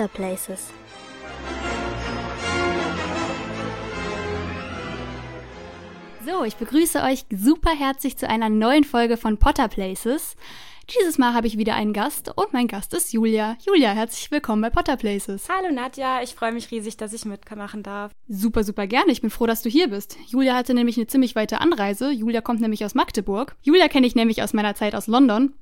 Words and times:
Potter 0.00 0.08
Places. 0.14 0.72
So, 6.24 6.44
ich 6.44 6.56
begrüße 6.56 7.02
euch 7.02 7.26
super 7.30 7.72
herzlich 7.72 8.16
zu 8.16 8.26
einer 8.26 8.48
neuen 8.48 8.84
Folge 8.84 9.18
von 9.18 9.36
Potter 9.36 9.68
Places. 9.68 10.36
Dieses 10.98 11.18
Mal 11.18 11.34
habe 11.34 11.48
ich 11.48 11.58
wieder 11.58 11.74
einen 11.74 11.92
Gast 11.92 12.32
und 12.34 12.54
mein 12.54 12.66
Gast 12.66 12.94
ist 12.94 13.12
Julia. 13.12 13.58
Julia, 13.66 13.90
herzlich 13.90 14.30
willkommen 14.30 14.62
bei 14.62 14.70
Potter 14.70 14.96
Places. 14.96 15.48
Hallo 15.50 15.70
Nadja, 15.70 16.22
ich 16.22 16.34
freue 16.34 16.52
mich 16.52 16.70
riesig, 16.70 16.96
dass 16.96 17.12
ich 17.12 17.26
mitmachen 17.26 17.82
darf. 17.82 18.12
Super, 18.26 18.64
super 18.64 18.86
gerne. 18.86 19.12
Ich 19.12 19.20
bin 19.20 19.28
froh, 19.28 19.46
dass 19.46 19.60
du 19.60 19.68
hier 19.68 19.88
bist. 19.88 20.16
Julia 20.28 20.54
hatte 20.54 20.72
nämlich 20.72 20.96
eine 20.96 21.08
ziemlich 21.08 21.36
weite 21.36 21.60
Anreise. 21.60 22.10
Julia 22.10 22.40
kommt 22.40 22.62
nämlich 22.62 22.86
aus 22.86 22.94
Magdeburg. 22.94 23.54
Julia 23.60 23.88
kenne 23.88 24.06
ich 24.06 24.14
nämlich 24.14 24.42
aus 24.42 24.54
meiner 24.54 24.74
Zeit 24.74 24.94
aus 24.94 25.08
London. 25.08 25.52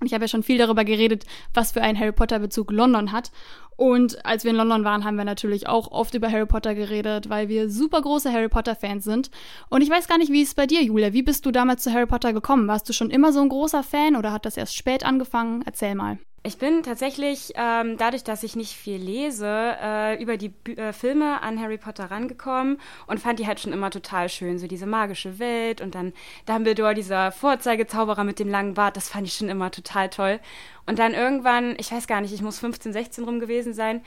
Und 0.00 0.06
ich 0.06 0.14
habe 0.14 0.24
ja 0.24 0.28
schon 0.28 0.42
viel 0.42 0.58
darüber 0.58 0.84
geredet, 0.84 1.24
was 1.52 1.72
für 1.72 1.82
einen 1.82 1.98
Harry 1.98 2.12
Potter-Bezug 2.12 2.70
London 2.70 3.12
hat. 3.12 3.30
Und 3.76 4.24
als 4.24 4.44
wir 4.44 4.50
in 4.50 4.56
London 4.56 4.84
waren, 4.84 5.04
haben 5.04 5.16
wir 5.16 5.24
natürlich 5.24 5.66
auch 5.66 5.90
oft 5.90 6.14
über 6.14 6.30
Harry 6.30 6.46
Potter 6.46 6.74
geredet, 6.74 7.28
weil 7.28 7.48
wir 7.48 7.68
super 7.68 8.02
große 8.02 8.32
Harry 8.32 8.48
Potter-Fans 8.48 9.04
sind. 9.04 9.30
Und 9.68 9.82
ich 9.82 9.90
weiß 9.90 10.06
gar 10.06 10.18
nicht, 10.18 10.30
wie 10.30 10.42
es 10.42 10.54
bei 10.54 10.66
dir, 10.66 10.82
Julia. 10.82 11.12
Wie 11.12 11.22
bist 11.22 11.44
du 11.46 11.50
damals 11.50 11.82
zu 11.82 11.92
Harry 11.92 12.06
Potter 12.06 12.32
gekommen? 12.32 12.68
Warst 12.68 12.88
du 12.88 12.92
schon 12.92 13.10
immer 13.10 13.32
so 13.32 13.40
ein 13.40 13.48
großer 13.48 13.82
Fan 13.82 14.16
oder 14.16 14.32
hat 14.32 14.46
das 14.46 14.56
erst 14.56 14.76
spät 14.76 15.04
angefangen? 15.04 15.62
Erzähl 15.66 15.94
mal. 15.94 16.18
Ich 16.46 16.58
bin 16.58 16.82
tatsächlich, 16.82 17.54
ähm, 17.54 17.96
dadurch, 17.96 18.22
dass 18.22 18.42
ich 18.42 18.54
nicht 18.54 18.74
viel 18.74 18.98
lese, 18.98 19.48
äh, 19.80 20.22
über 20.22 20.36
die 20.36 20.50
Bü 20.50 20.74
äh, 20.74 20.92
Filme 20.92 21.40
an 21.40 21.58
Harry 21.58 21.78
Potter 21.78 22.10
rangekommen 22.10 22.78
und 23.06 23.18
fand 23.18 23.38
die 23.38 23.46
halt 23.46 23.60
schon 23.60 23.72
immer 23.72 23.90
total 23.90 24.28
schön. 24.28 24.58
So 24.58 24.66
diese 24.66 24.84
magische 24.84 25.38
Welt 25.38 25.80
und 25.80 25.94
dann 25.94 26.12
Dumbledore, 26.44 26.92
dieser 26.92 27.32
Vorzeigezauberer 27.32 28.24
mit 28.24 28.38
dem 28.38 28.50
langen 28.50 28.74
Bart, 28.74 28.98
das 28.98 29.08
fand 29.08 29.26
ich 29.26 29.32
schon 29.32 29.48
immer 29.48 29.70
total 29.70 30.10
toll. 30.10 30.38
Und 30.84 30.98
dann 30.98 31.14
irgendwann, 31.14 31.76
ich 31.78 31.90
weiß 31.90 32.06
gar 32.06 32.20
nicht, 32.20 32.34
ich 32.34 32.42
muss 32.42 32.58
15, 32.58 32.92
16 32.92 33.24
rum 33.24 33.40
gewesen 33.40 33.72
sein, 33.72 34.02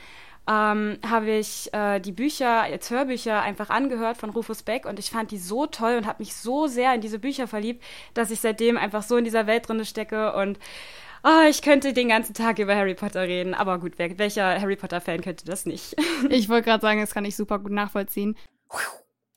ähm, 0.48 0.98
habe 1.10 1.32
ich 1.32 1.74
äh, 1.74 1.98
die 1.98 2.12
Bücher 2.12 2.62
als 2.62 2.88
Hörbücher 2.88 3.42
einfach 3.42 3.68
angehört 3.68 4.16
von 4.16 4.30
Rufus 4.30 4.62
Beck 4.62 4.86
und 4.86 5.00
ich 5.00 5.10
fand 5.10 5.32
die 5.32 5.38
so 5.38 5.66
toll 5.66 5.96
und 5.96 6.06
habe 6.06 6.22
mich 6.22 6.36
so 6.36 6.68
sehr 6.68 6.94
in 6.94 7.00
diese 7.00 7.18
Bücher 7.18 7.48
verliebt, 7.48 7.82
dass 8.14 8.30
ich 8.30 8.40
seitdem 8.40 8.76
einfach 8.76 9.02
so 9.02 9.16
in 9.16 9.24
dieser 9.24 9.48
Welt 9.48 9.68
drin 9.68 9.84
stecke 9.84 10.34
und 10.34 10.60
oh, 11.24 11.48
ich 11.48 11.62
könnte 11.62 11.92
den 11.92 12.08
ganzen 12.08 12.34
Tag 12.34 12.58
über 12.58 12.74
Harry 12.74 12.94
Potter 12.94 13.22
reden. 13.22 13.54
Aber 13.54 13.78
gut, 13.78 13.94
wer, 13.96 14.18
welcher 14.18 14.60
Harry 14.60 14.76
Potter-Fan 14.76 15.20
könnte 15.20 15.44
das 15.44 15.66
nicht? 15.66 15.96
ich 16.30 16.48
wollte 16.48 16.66
gerade 16.66 16.82
sagen, 16.82 17.00
das 17.00 17.14
kann 17.14 17.24
ich 17.24 17.36
super 17.36 17.58
gut 17.58 17.72
nachvollziehen. 17.72 18.36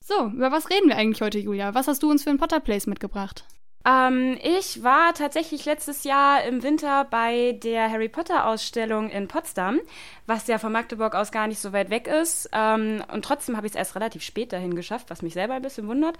So, 0.03 0.27
über 0.27 0.51
was 0.51 0.69
reden 0.69 0.89
wir 0.89 0.97
eigentlich 0.97 1.21
heute, 1.21 1.39
Julia? 1.39 1.73
Was 1.73 1.87
hast 1.87 2.03
du 2.03 2.09
uns 2.09 2.23
für 2.23 2.29
ein 2.31 2.37
Potter-Place 2.37 2.87
mitgebracht? 2.87 3.45
Ähm, 3.83 4.37
ich 4.43 4.83
war 4.83 5.13
tatsächlich 5.13 5.65
letztes 5.65 6.03
Jahr 6.03 6.43
im 6.43 6.61
Winter 6.61 7.05
bei 7.05 7.53
der 7.63 7.89
Harry 7.89 8.09
Potter 8.09 8.45
Ausstellung 8.45 9.09
in 9.09 9.27
Potsdam, 9.27 9.79
was 10.27 10.45
ja 10.47 10.59
von 10.59 10.71
Magdeburg 10.71 11.15
aus 11.15 11.31
gar 11.31 11.47
nicht 11.47 11.59
so 11.59 11.73
weit 11.73 11.89
weg 11.89 12.07
ist. 12.07 12.49
Ähm, 12.53 13.03
und 13.11 13.25
trotzdem 13.25 13.57
habe 13.57 13.65
ich 13.65 13.73
es 13.73 13.77
erst 13.77 13.95
relativ 13.95 14.21
spät 14.21 14.53
dahin 14.53 14.75
geschafft, 14.75 15.09
was 15.09 15.23
mich 15.23 15.33
selber 15.33 15.55
ein 15.55 15.63
bisschen 15.63 15.87
wundert. 15.87 16.17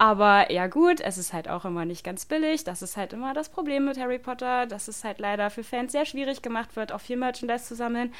Aber 0.00 0.50
ja 0.50 0.66
gut, 0.66 1.02
es 1.02 1.18
ist 1.18 1.34
halt 1.34 1.46
auch 1.46 1.66
immer 1.66 1.84
nicht 1.84 2.04
ganz 2.04 2.24
billig. 2.24 2.64
Das 2.64 2.80
ist 2.80 2.96
halt 2.96 3.12
immer 3.12 3.34
das 3.34 3.50
Problem 3.50 3.84
mit 3.84 4.00
Harry 4.00 4.18
Potter, 4.18 4.64
dass 4.64 4.88
es 4.88 5.04
halt 5.04 5.18
leider 5.18 5.50
für 5.50 5.62
Fans 5.62 5.92
sehr 5.92 6.06
schwierig 6.06 6.40
gemacht 6.40 6.74
wird, 6.74 6.90
auch 6.90 7.02
viel 7.02 7.18
Merchandise 7.18 7.64
zu 7.64 7.74
sammeln 7.74 8.10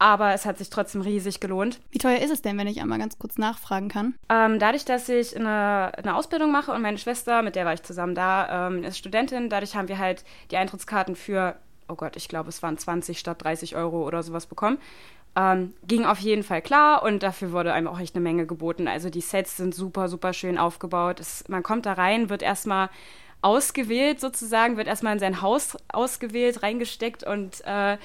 aber 0.00 0.32
es 0.32 0.46
hat 0.46 0.56
sich 0.56 0.70
trotzdem 0.70 1.02
riesig 1.02 1.40
gelohnt. 1.40 1.78
Wie 1.90 1.98
teuer 1.98 2.18
ist 2.20 2.30
es 2.30 2.40
denn, 2.40 2.56
wenn 2.56 2.66
ich 2.66 2.80
einmal 2.80 2.98
ganz 2.98 3.18
kurz 3.18 3.36
nachfragen 3.36 3.88
kann? 3.88 4.14
Ähm, 4.30 4.58
dadurch, 4.58 4.86
dass 4.86 5.08
ich 5.10 5.36
eine, 5.36 5.92
eine, 5.94 6.16
Ausbildung 6.16 6.50
mache 6.50 6.72
und 6.72 6.80
meine 6.80 6.96
Schwester, 6.96 7.42
mit 7.42 7.54
der 7.54 7.66
war 7.66 7.74
ich 7.74 7.82
zusammen 7.82 8.14
da, 8.14 8.68
ähm, 8.68 8.82
ist 8.82 8.96
Studentin, 8.96 9.50
dadurch 9.50 9.76
haben 9.76 9.88
wir 9.88 9.98
halt 9.98 10.24
die 10.50 10.56
Eintrittskarten 10.56 11.16
für, 11.16 11.56
oh 11.86 11.96
Gott, 11.96 12.16
ich 12.16 12.28
glaube, 12.28 12.48
es 12.48 12.62
waren 12.62 12.78
20 12.78 13.18
statt 13.18 13.44
30 13.44 13.76
Euro 13.76 14.06
oder 14.06 14.22
sowas 14.22 14.46
bekommen. 14.46 14.78
Ähm, 15.36 15.74
ging 15.86 16.04
auf 16.04 16.18
jeden 16.18 16.42
Fall 16.42 16.60
klar 16.60 17.02
und 17.02 17.22
dafür 17.22 17.52
wurde 17.52 17.72
einem 17.72 17.86
auch 17.86 18.00
echt 18.00 18.16
eine 18.16 18.22
Menge 18.22 18.46
geboten. 18.46 18.88
Also 18.88 19.10
die 19.10 19.20
Sets 19.20 19.56
sind 19.56 19.74
super, 19.74 20.08
super 20.08 20.32
schön 20.32 20.58
aufgebaut. 20.58 21.20
Es, 21.20 21.44
man 21.48 21.62
kommt 21.62 21.86
da 21.86 21.92
rein, 21.92 22.30
wird 22.30 22.42
erstmal 22.42 22.90
ausgewählt 23.42 24.20
sozusagen, 24.20 24.76
wird 24.76 24.88
erstmal 24.88 25.14
in 25.14 25.18
sein 25.18 25.40
Haus 25.40 25.76
ausgewählt, 25.88 26.62
reingesteckt 26.62 27.24
und 27.24 27.62
äh, 27.64 27.96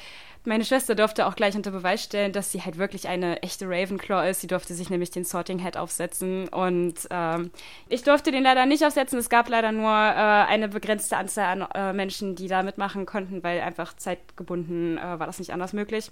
meine 0.45 0.63
Schwester 0.63 0.93
durfte 0.93 1.25
auch 1.25 1.35
gleich 1.35 1.55
unter 1.55 1.71
Beweis 1.71 2.03
stellen, 2.03 2.31
dass 2.31 2.51
sie 2.51 2.61
halt 2.61 2.77
wirklich 2.77 3.07
eine 3.07 3.41
echte 3.41 3.65
Ravenclaw 3.67 4.29
ist. 4.29 4.41
Sie 4.41 4.47
durfte 4.47 4.75
sich 4.75 4.91
nämlich 4.91 5.09
den 5.09 5.23
Sorting 5.23 5.63
Hat 5.63 5.75
aufsetzen 5.75 6.47
und 6.49 6.93
ähm, 7.09 7.49
ich 7.89 8.03
durfte 8.03 8.31
den 8.31 8.43
leider 8.43 8.67
nicht 8.67 8.85
aufsetzen. 8.85 9.17
Es 9.17 9.29
gab 9.29 9.49
leider 9.49 9.71
nur 9.71 9.89
äh, 9.89 9.91
eine 9.91 10.67
begrenzte 10.67 11.17
Anzahl 11.17 11.61
an 11.61 11.67
äh, 11.73 11.93
Menschen, 11.93 12.35
die 12.35 12.47
da 12.47 12.61
mitmachen 12.61 13.07
konnten, 13.07 13.43
weil 13.43 13.59
einfach 13.61 13.95
zeitgebunden 13.95 14.99
äh, 14.99 15.19
war 15.19 15.25
das 15.25 15.39
nicht 15.39 15.51
anders 15.51 15.73
möglich. 15.73 16.11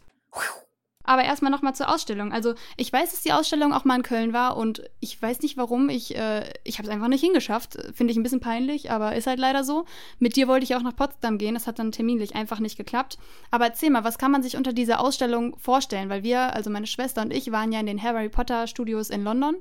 Aber 1.03 1.23
erstmal 1.23 1.51
nochmal 1.51 1.75
zur 1.75 1.93
Ausstellung. 1.93 2.31
Also 2.31 2.55
ich 2.77 2.91
weiß, 2.91 3.11
dass 3.11 3.21
die 3.21 3.33
Ausstellung 3.33 3.73
auch 3.73 3.83
mal 3.83 3.97
in 3.97 4.03
Köln 4.03 4.31
war 4.31 4.55
und 4.55 4.83
ich 5.01 5.21
weiß 5.21 5.41
nicht 5.41 5.57
warum. 5.57 5.89
Ich, 5.89 6.15
äh, 6.15 6.49
ich 6.63 6.77
habe 6.77 6.87
es 6.87 6.93
einfach 6.93 7.09
nicht 7.09 7.21
hingeschafft. 7.21 7.77
Finde 7.93 8.11
ich 8.11 8.17
ein 8.17 8.23
bisschen 8.23 8.39
peinlich, 8.39 8.89
aber 8.89 9.15
ist 9.15 9.27
halt 9.27 9.39
leider 9.39 9.63
so. 9.63 9.85
Mit 10.19 10.35
dir 10.35 10.47
wollte 10.47 10.63
ich 10.63 10.75
auch 10.75 10.81
nach 10.81 10.95
Potsdam 10.95 11.37
gehen. 11.37 11.55
Das 11.55 11.67
hat 11.67 11.79
dann 11.79 11.91
terminlich 11.91 12.35
einfach 12.35 12.59
nicht 12.59 12.77
geklappt. 12.77 13.17
Aber 13.51 13.65
erzähl 13.65 13.89
mal, 13.89 14.03
was 14.05 14.17
kann 14.17 14.31
man 14.31 14.43
sich 14.43 14.55
unter 14.55 14.71
dieser 14.71 15.01
Ausstellung 15.01 15.57
vorstellen? 15.59 16.09
Weil 16.09 16.23
wir, 16.23 16.53
also 16.53 16.69
meine 16.69 16.87
Schwester 16.87 17.21
und 17.21 17.33
ich, 17.33 17.51
waren 17.51 17.71
ja 17.73 17.81
in 17.81 17.85
den 17.85 18.01
Harry 18.01 18.29
Potter 18.29 18.67
Studios 18.67 19.09
in 19.09 19.23
London. 19.23 19.57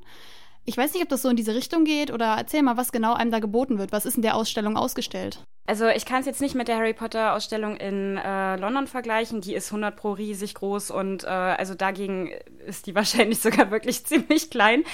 Ich 0.64 0.76
weiß 0.76 0.92
nicht, 0.94 1.02
ob 1.02 1.08
das 1.08 1.22
so 1.22 1.28
in 1.28 1.36
diese 1.36 1.54
Richtung 1.54 1.84
geht 1.84 2.12
oder 2.12 2.36
erzähl 2.36 2.62
mal, 2.62 2.76
was 2.76 2.92
genau 2.92 3.14
einem 3.14 3.32
da 3.32 3.40
geboten 3.40 3.78
wird. 3.78 3.90
Was 3.90 4.06
ist 4.06 4.16
in 4.16 4.22
der 4.22 4.36
Ausstellung 4.36 4.76
ausgestellt? 4.76 5.44
Also 5.64 5.86
ich 5.88 6.06
kann 6.06 6.20
es 6.20 6.26
jetzt 6.26 6.40
nicht 6.40 6.56
mit 6.56 6.66
der 6.66 6.76
Harry 6.76 6.92
Potter 6.92 7.34
Ausstellung 7.34 7.76
in 7.76 8.16
äh, 8.16 8.56
London 8.56 8.86
vergleichen. 8.86 9.40
Die 9.40 9.54
ist 9.54 9.68
100 9.68 9.94
pro 9.96 10.12
riesig 10.12 10.54
groß 10.54 10.90
und 10.90 11.22
äh, 11.22 11.28
also 11.28 11.74
dagegen 11.74 12.30
ist 12.66 12.86
die 12.86 12.94
wahrscheinlich 12.96 13.40
sogar 13.40 13.70
wirklich 13.70 14.04
ziemlich 14.04 14.50
klein. 14.50 14.84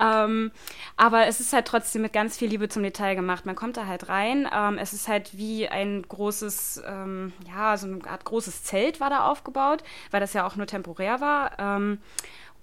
Ähm, 0.00 0.52
aber 0.96 1.26
es 1.26 1.40
ist 1.40 1.52
halt 1.52 1.66
trotzdem 1.66 2.02
mit 2.02 2.12
ganz 2.12 2.36
viel 2.36 2.48
Liebe 2.48 2.68
zum 2.68 2.82
Detail 2.84 3.14
gemacht. 3.16 3.46
Man 3.46 3.56
kommt 3.56 3.76
da 3.76 3.86
halt 3.86 4.08
rein. 4.08 4.48
Ähm, 4.52 4.78
es 4.78 4.92
ist 4.92 5.08
halt 5.08 5.36
wie 5.36 5.68
ein 5.68 6.02
großes, 6.02 6.82
ähm, 6.86 7.32
ja, 7.48 7.76
so 7.76 7.86
eine 7.86 8.04
Art 8.08 8.24
großes 8.24 8.64
Zelt 8.64 9.00
war 9.00 9.10
da 9.10 9.28
aufgebaut, 9.28 9.82
weil 10.10 10.20
das 10.20 10.34
ja 10.34 10.46
auch 10.46 10.56
nur 10.56 10.66
temporär 10.66 11.20
war. 11.20 11.52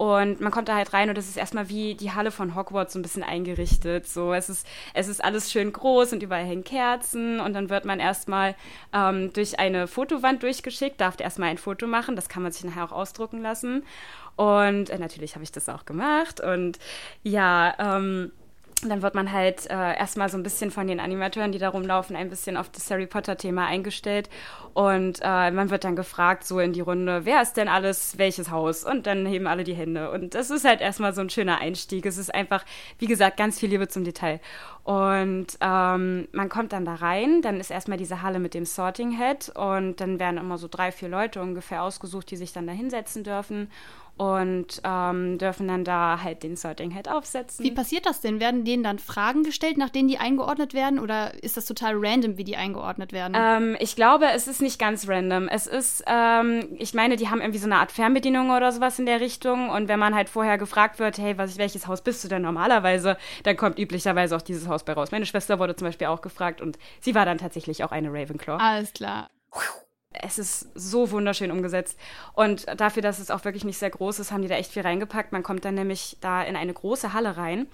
Und 0.03 0.41
man 0.41 0.51
kommt 0.51 0.67
da 0.67 0.75
halt 0.75 0.91
rein 0.91 1.09
und 1.09 1.17
es 1.17 1.29
ist 1.29 1.37
erstmal 1.37 1.69
wie 1.69 1.95
die 1.95 2.11
Halle 2.11 2.31
von 2.31 2.55
Hogwarts 2.55 2.91
so 2.91 2.99
ein 2.99 3.01
bisschen 3.01 3.23
eingerichtet. 3.23 4.05
So, 4.05 4.33
es 4.33 4.49
ist, 4.49 4.67
es 4.93 5.07
ist 5.07 5.23
alles 5.23 5.49
schön 5.49 5.71
groß 5.71 6.11
und 6.11 6.21
überall 6.21 6.43
hängen 6.43 6.65
Kerzen 6.65 7.39
und 7.39 7.53
dann 7.53 7.69
wird 7.69 7.85
man 7.85 8.01
erstmal 8.01 8.53
ähm, 8.91 9.31
durch 9.31 9.59
eine 9.59 9.87
Fotowand 9.87 10.43
durchgeschickt, 10.43 10.99
darf 10.99 11.17
erstmal 11.21 11.47
ein 11.47 11.57
Foto 11.57 11.87
machen, 11.87 12.17
das 12.17 12.27
kann 12.27 12.43
man 12.43 12.51
sich 12.51 12.65
nachher 12.65 12.83
auch 12.83 12.91
ausdrucken 12.91 13.41
lassen. 13.41 13.85
Und 14.35 14.89
äh, 14.89 14.97
natürlich 14.97 15.35
habe 15.35 15.45
ich 15.45 15.53
das 15.53 15.69
auch 15.69 15.85
gemacht. 15.85 16.41
Und 16.41 16.79
ja, 17.23 17.73
ähm, 17.79 18.33
dann 18.89 19.01
wird 19.01 19.15
man 19.15 19.31
halt 19.31 19.69
äh, 19.69 19.97
erstmal 19.97 20.29
so 20.29 20.37
ein 20.37 20.43
bisschen 20.43 20.71
von 20.71 20.87
den 20.87 20.99
Animateuren, 20.99 21.51
die 21.51 21.59
da 21.59 21.69
rumlaufen, 21.69 22.15
ein 22.15 22.29
bisschen 22.29 22.57
auf 22.57 22.69
das 22.69 22.89
Harry 22.89 23.07
Potter-Thema 23.07 23.65
eingestellt. 23.65 24.29
Und 24.73 25.19
äh, 25.21 25.51
man 25.51 25.69
wird 25.69 25.83
dann 25.83 25.95
gefragt, 25.95 26.45
so 26.45 26.59
in 26.59 26.73
die 26.73 26.81
Runde, 26.81 27.25
wer 27.25 27.41
ist 27.41 27.57
denn 27.57 27.67
alles, 27.67 28.17
welches 28.17 28.49
Haus? 28.49 28.83
Und 28.83 29.05
dann 29.05 29.25
heben 29.25 29.47
alle 29.47 29.63
die 29.63 29.75
Hände. 29.75 30.11
Und 30.11 30.33
das 30.33 30.49
ist 30.49 30.65
halt 30.65 30.81
erstmal 30.81 31.13
so 31.13 31.21
ein 31.21 31.29
schöner 31.29 31.59
Einstieg. 31.59 32.05
Es 32.05 32.17
ist 32.17 32.33
einfach, 32.33 32.65
wie 32.99 33.07
gesagt, 33.07 33.37
ganz 33.37 33.59
viel 33.59 33.69
Liebe 33.69 33.87
zum 33.87 34.03
Detail. 34.03 34.39
Und 34.83 35.47
ähm, 35.61 36.27
man 36.31 36.49
kommt 36.49 36.73
dann 36.73 36.83
da 36.83 36.95
rein, 36.95 37.41
dann 37.41 37.59
ist 37.59 37.71
erstmal 37.71 37.97
diese 37.97 38.21
Halle 38.21 38.39
mit 38.39 38.53
dem 38.53 38.65
Sorting 38.65 39.17
Head 39.17 39.49
und 39.55 40.01
dann 40.01 40.19
werden 40.19 40.37
immer 40.37 40.57
so 40.57 40.67
drei, 40.67 40.91
vier 40.91 41.07
Leute 41.07 41.41
ungefähr 41.41 41.83
ausgesucht, 41.83 42.29
die 42.31 42.35
sich 42.35 42.51
dann 42.51 42.67
da 42.67 42.73
hinsetzen 42.73 43.23
dürfen 43.23 43.69
und 44.15 44.81
ähm, 44.83 45.37
dürfen 45.37 45.67
dann 45.67 45.83
da 45.83 46.19
halt 46.21 46.43
den 46.43 46.55
Sorting 46.55 46.91
Head 46.91 47.09
aufsetzen. 47.09 47.65
Wie 47.65 47.71
passiert 47.71 48.05
das 48.05 48.21
denn? 48.21 48.39
Werden 48.39 48.63
denen 48.63 48.83
dann 48.83 48.99
Fragen 48.99 49.43
gestellt, 49.43 49.77
nach 49.77 49.89
denen 49.89 50.07
die 50.07 50.19
eingeordnet 50.19 50.73
werden 50.73 50.99
oder 50.99 51.43
ist 51.43 51.57
das 51.57 51.65
total 51.65 51.93
random, 51.95 52.37
wie 52.37 52.43
die 52.43 52.55
eingeordnet 52.55 53.11
werden? 53.11 53.35
Ähm, 53.35 53.75
ich 53.79 53.95
glaube, 53.95 54.27
es 54.33 54.47
ist 54.47 54.61
nicht 54.61 54.79
ganz 54.79 55.07
random. 55.07 55.47
Es 55.47 55.65
ist, 55.65 56.03
ähm, 56.05 56.67
ich 56.77 56.93
meine, 56.93 57.15
die 57.15 57.29
haben 57.29 57.41
irgendwie 57.41 57.59
so 57.59 57.65
eine 57.65 57.77
Art 57.77 57.91
Fernbedienung 57.91 58.51
oder 58.51 58.71
sowas 58.71 58.99
in 58.99 59.07
der 59.07 59.19
Richtung 59.19 59.69
und 59.69 59.87
wenn 59.87 59.99
man 59.99 60.13
halt 60.13 60.29
vorher 60.29 60.57
gefragt 60.57 60.99
wird, 60.99 61.17
hey, 61.17 61.37
was, 61.37 61.57
welches 61.57 61.87
Haus 61.87 62.01
bist 62.01 62.23
du 62.23 62.27
denn 62.27 62.43
normalerweise, 62.43 63.17
dann 63.43 63.57
kommt 63.57 63.79
üblicherweise 63.79 64.35
auch 64.35 64.41
dieses 64.41 64.67
Haus 64.67 64.83
bei 64.83 64.93
raus. 64.93 65.11
Meine 65.11 65.25
Schwester 65.25 65.57
wurde 65.57 65.75
zum 65.75 65.87
Beispiel 65.87 66.07
auch 66.07 66.21
gefragt 66.21 66.61
und 66.61 66.77
sie 67.01 67.15
war 67.15 67.25
dann 67.25 67.39
tatsächlich 67.39 67.83
auch 67.83 67.91
eine 67.91 68.09
Ravenclaw. 68.09 68.61
Alles 68.61 68.93
klar 68.93 69.29
es 70.21 70.39
ist 70.39 70.69
so 70.75 71.11
wunderschön 71.11 71.51
umgesetzt. 71.51 71.97
Und 72.33 72.65
dafür, 72.79 73.01
dass 73.01 73.19
es 73.19 73.31
auch 73.31 73.45
wirklich 73.45 73.65
nicht 73.65 73.77
sehr 73.77 73.89
groß 73.89 74.19
ist, 74.19 74.31
haben 74.31 74.41
die 74.41 74.47
da 74.47 74.55
echt 74.55 74.71
viel 74.71 74.83
reingepackt. 74.83 75.31
Man 75.31 75.43
kommt 75.43 75.65
dann 75.65 75.75
nämlich 75.75 76.17
da 76.21 76.43
in 76.43 76.55
eine 76.55 76.73
große 76.73 77.13
Halle 77.13 77.37
rein. 77.37 77.67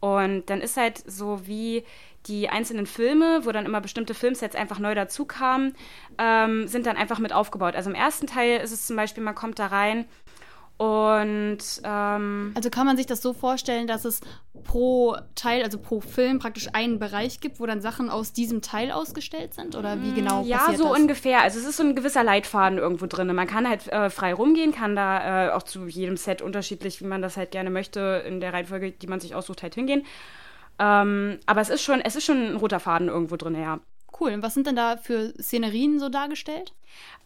Und 0.00 0.50
dann 0.50 0.60
ist 0.60 0.76
halt 0.76 0.98
so 1.06 1.46
wie 1.46 1.84
die 2.26 2.48
einzelnen 2.48 2.86
Filme, 2.86 3.40
wo 3.44 3.52
dann 3.52 3.66
immer 3.66 3.80
bestimmte 3.80 4.14
Filmsets 4.14 4.54
einfach 4.54 4.78
neu 4.78 4.94
dazu 4.94 5.24
kamen, 5.24 5.74
ähm, 6.18 6.66
sind 6.68 6.86
dann 6.86 6.96
einfach 6.96 7.18
mit 7.18 7.32
aufgebaut. 7.32 7.74
Also 7.74 7.90
im 7.90 7.96
ersten 7.96 8.26
Teil 8.26 8.60
ist 8.60 8.72
es 8.72 8.86
zum 8.86 8.96
Beispiel, 8.96 9.22
man 9.22 9.34
kommt 9.34 9.58
da 9.58 9.66
rein 9.66 10.04
und 10.78 11.58
ähm, 11.84 12.52
also 12.54 12.70
kann 12.70 12.86
man 12.86 12.96
sich 12.96 13.06
das 13.06 13.22
so 13.22 13.32
vorstellen, 13.32 13.86
dass 13.86 14.04
es 14.04 14.20
pro 14.64 15.16
Teil, 15.34 15.62
also 15.62 15.78
pro 15.78 16.00
Film 16.00 16.38
praktisch 16.38 16.68
einen 16.72 16.98
Bereich 16.98 17.40
gibt, 17.40 17.60
wo 17.60 17.66
dann 17.66 17.80
Sachen 17.80 18.10
aus 18.10 18.32
diesem 18.32 18.62
Teil 18.62 18.90
ausgestellt 18.90 19.54
sind? 19.54 19.76
Oder 19.76 20.02
wie 20.02 20.12
genau 20.12 20.42
Ja, 20.44 20.72
so 20.76 20.88
das? 20.88 20.98
ungefähr. 20.98 21.42
Also 21.42 21.58
es 21.60 21.66
ist 21.66 21.76
so 21.76 21.84
ein 21.84 21.94
gewisser 21.94 22.24
Leitfaden 22.24 22.78
irgendwo 22.78 23.06
drin. 23.06 23.32
Man 23.34 23.46
kann 23.46 23.68
halt 23.68 23.86
äh, 23.88 24.10
frei 24.10 24.34
rumgehen, 24.34 24.72
kann 24.72 24.96
da 24.96 25.48
äh, 25.48 25.52
auch 25.52 25.62
zu 25.62 25.86
jedem 25.86 26.16
Set 26.16 26.42
unterschiedlich, 26.42 27.00
wie 27.00 27.06
man 27.06 27.22
das 27.22 27.36
halt 27.36 27.50
gerne 27.50 27.70
möchte, 27.70 28.24
in 28.26 28.40
der 28.40 28.52
Reihenfolge, 28.52 28.92
die 28.92 29.06
man 29.06 29.20
sich 29.20 29.34
aussucht, 29.34 29.62
halt 29.62 29.74
hingehen. 29.74 30.04
Ähm, 30.78 31.38
aber 31.46 31.60
es 31.60 31.68
ist 31.68 31.82
schon, 31.82 32.00
es 32.00 32.16
ist 32.16 32.24
schon 32.24 32.38
ein 32.38 32.56
roter 32.56 32.80
Faden 32.80 33.08
irgendwo 33.08 33.36
drin, 33.36 33.54
ja. 33.60 33.78
Cool. 34.18 34.32
Und 34.32 34.42
was 34.42 34.54
sind 34.54 34.66
denn 34.66 34.76
da 34.76 34.96
für 34.96 35.32
Szenerien 35.40 35.98
so 35.98 36.08
dargestellt? 36.08 36.72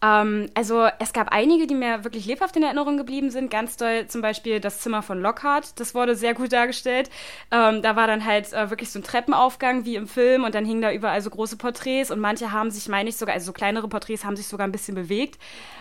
Ähm, 0.01 0.49
also 0.53 0.87
es 0.99 1.11
gab 1.13 1.31
einige, 1.31 1.67
die 1.67 1.75
mir 1.75 2.03
wirklich 2.03 2.25
lebhaft 2.25 2.55
in 2.55 2.63
Erinnerung 2.63 2.97
geblieben 2.97 3.29
sind. 3.29 3.49
Ganz 3.49 3.77
doll 3.77 4.07
zum 4.07 4.21
Beispiel 4.21 4.59
das 4.59 4.79
Zimmer 4.79 5.01
von 5.01 5.21
Lockhart. 5.21 5.79
Das 5.79 5.95
wurde 5.95 6.15
sehr 6.15 6.33
gut 6.33 6.53
dargestellt. 6.53 7.09
Ähm, 7.51 7.81
da 7.81 7.95
war 7.95 8.07
dann 8.07 8.25
halt 8.25 8.53
äh, 8.53 8.69
wirklich 8.69 8.91
so 8.91 8.99
ein 8.99 9.03
Treppenaufgang 9.03 9.85
wie 9.85 9.95
im 9.95 10.07
Film 10.07 10.43
und 10.43 10.55
dann 10.55 10.65
hingen 10.65 10.81
da 10.81 10.91
überall 10.91 11.21
so 11.21 11.29
große 11.29 11.57
Porträts 11.57 12.11
und 12.11 12.19
manche 12.19 12.51
haben 12.51 12.71
sich, 12.71 12.87
meine 12.87 13.09
ich 13.09 13.17
sogar, 13.17 13.35
also 13.35 13.47
so 13.47 13.53
kleinere 13.53 13.87
Porträts 13.87 14.23
haben 14.23 14.35
sich 14.35 14.47
sogar 14.47 14.67
ein 14.67 14.71
bisschen 14.71 14.95
bewegt. 14.95 15.39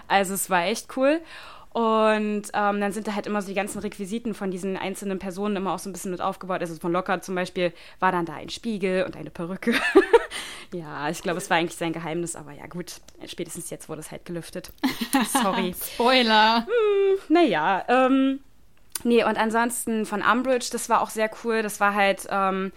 Also 0.09 0.35
es 0.35 0.51
war 0.51 0.65
echt 0.65 0.97
cool. 0.97 1.21
Und 1.77 2.45
ähm, 2.55 2.81
dann 2.81 2.93
sind 2.93 3.07
da 3.07 3.15
halt 3.15 3.27
immer 3.27 3.43
so 3.43 3.49
die 3.49 3.55
ganzen 3.55 3.81
Requisiten 3.81 4.33
von 4.33 4.51
diesen 4.51 4.79
einzelnen 4.79 5.19
Personen 5.19 5.57
immer 5.57 5.75
auch 5.75 5.79
so 5.79 5.91
ein 5.91 5.93
bisschen 5.93 6.11
mit 6.11 6.23
aufgebaut. 6.23 6.63
Also 6.63 6.75
von 6.77 6.91
Lockhart 6.91 7.23
zum 7.23 7.35
Beispiel 7.35 7.71
war 8.01 8.13
dann 8.13 8.25
da 8.25 8.33
ein 8.33 8.49
Spiegel 8.49 9.05
und 9.05 9.15
eine 9.15 9.29
Perücke. 9.29 9.75
ja, 10.73 11.11
ich 11.11 11.21
glaube, 11.21 11.37
es 11.37 11.51
war 11.51 11.59
eigentlich 11.59 11.77
sein 11.77 11.93
Geheimnis, 11.93 12.35
aber 12.35 12.53
ja 12.53 12.67
gut, 12.67 12.95
spätestens 13.27 13.69
jetzt 13.69 13.91
wurde 13.91 14.01
es 14.01 14.11
halt 14.11 14.25
gelüftet. 14.25 14.73
Sorry. 15.31 15.75
Spoiler. 15.95 16.67
Naja, 17.29 17.85
ähm, 17.89 18.41
nee, 19.05 19.23
und 19.23 19.37
ansonsten 19.37 20.07
von 20.07 20.23
Umbridge, 20.23 20.69
das 20.73 20.89
war 20.89 21.03
auch 21.03 21.11
sehr 21.11 21.29
cool. 21.45 21.61
Das 21.61 21.79
war 21.79 21.95
halt 21.95 22.27
ähm, 22.31 22.73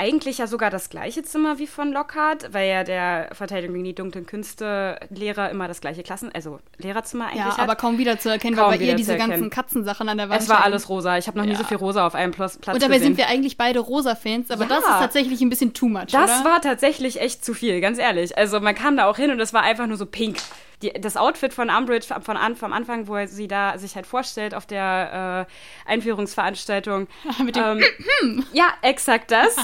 eigentlich 0.00 0.38
ja 0.38 0.46
sogar 0.46 0.70
das 0.70 0.88
gleiche 0.88 1.22
Zimmer 1.22 1.58
wie 1.58 1.66
von 1.66 1.92
Lockhart, 1.92 2.52
weil 2.54 2.68
ja 2.70 2.84
der 2.84 3.28
Verteidigung 3.32 3.74
gegen 3.74 3.84
die 3.84 3.94
dunklen 3.94 4.24
Künste 4.24 4.98
Lehrer 5.10 5.50
immer 5.50 5.68
das 5.68 5.80
gleiche 5.82 6.02
Klassen, 6.02 6.30
also 6.34 6.58
Lehrerzimmer 6.78 7.26
eigentlich 7.26 7.38
Ja, 7.44 7.50
hat. 7.52 7.58
aber 7.60 7.76
kaum 7.76 7.98
wieder 7.98 8.18
zu 8.18 8.30
erkennen, 8.30 8.56
Kaum 8.56 8.70
weil 8.72 8.78
bei 8.78 8.84
ihr 8.86 8.94
diese 8.96 9.12
erkennen. 9.12 9.30
ganzen 9.32 9.50
Katzensachen 9.50 10.08
an 10.08 10.16
der 10.16 10.28
Wand 10.30 10.40
es 10.40 10.48
war 10.48 10.64
alles 10.64 10.88
rosa. 10.88 11.18
Ich 11.18 11.26
habe 11.26 11.36
noch 11.38 11.44
nie 11.44 11.52
Ja. 11.52 11.58
so 11.58 11.64
viel 11.64 11.76
rosa 11.76 12.06
auf 12.06 12.14
einem 12.14 12.32
Platz 12.32 12.56
Und 12.56 12.64
dabei 12.66 12.94
gesehen. 12.94 13.02
sind 13.02 13.18
wir 13.18 13.28
eigentlich 13.28 13.56
beide 13.58 13.80
Rosa-Fans, 13.80 14.50
aber 14.50 14.62
Ja. 14.62 14.68
das 14.68 14.78
ist 14.78 14.84
tatsächlich 14.98 15.40
ein 15.42 15.50
bisschen 15.50 15.74
too 15.74 15.88
much, 15.88 16.06
Das 16.12 16.40
oder? 16.40 16.50
war 16.50 16.60
tatsächlich 16.62 17.20
echt 17.20 17.44
zu 17.44 17.52
viel, 17.52 17.80
ganz 17.82 17.98
ehrlich. 17.98 18.36
Also 18.38 18.58
man 18.60 18.74
kam 18.74 18.96
da 18.96 19.06
auch 19.06 19.16
hin 19.16 19.30
und 19.30 19.38
es 19.40 19.52
war 19.52 19.62
einfach 19.62 19.86
nur 19.86 19.98
so 19.98 20.06
pink. 20.06 20.38
Die, 20.82 20.92
das 20.92 21.16
Outfit 21.16 21.52
von 21.52 21.70
Umbridge 21.70 22.06
von 22.20 22.36
an, 22.36 22.56
vom 22.56 22.72
Anfang, 22.72 23.06
wo 23.06 23.16
er 23.16 23.28
sie 23.28 23.48
da 23.48 23.76
sich 23.78 23.96
halt 23.96 24.06
vorstellt 24.06 24.54
auf 24.54 24.66
der 24.66 25.46
äh, 25.86 25.90
Einführungsveranstaltung. 25.90 27.06
Mit 27.44 27.56
dem 27.56 27.82
ähm, 28.22 28.44
ja, 28.52 28.68
exakt 28.82 29.30
das. 29.30 29.56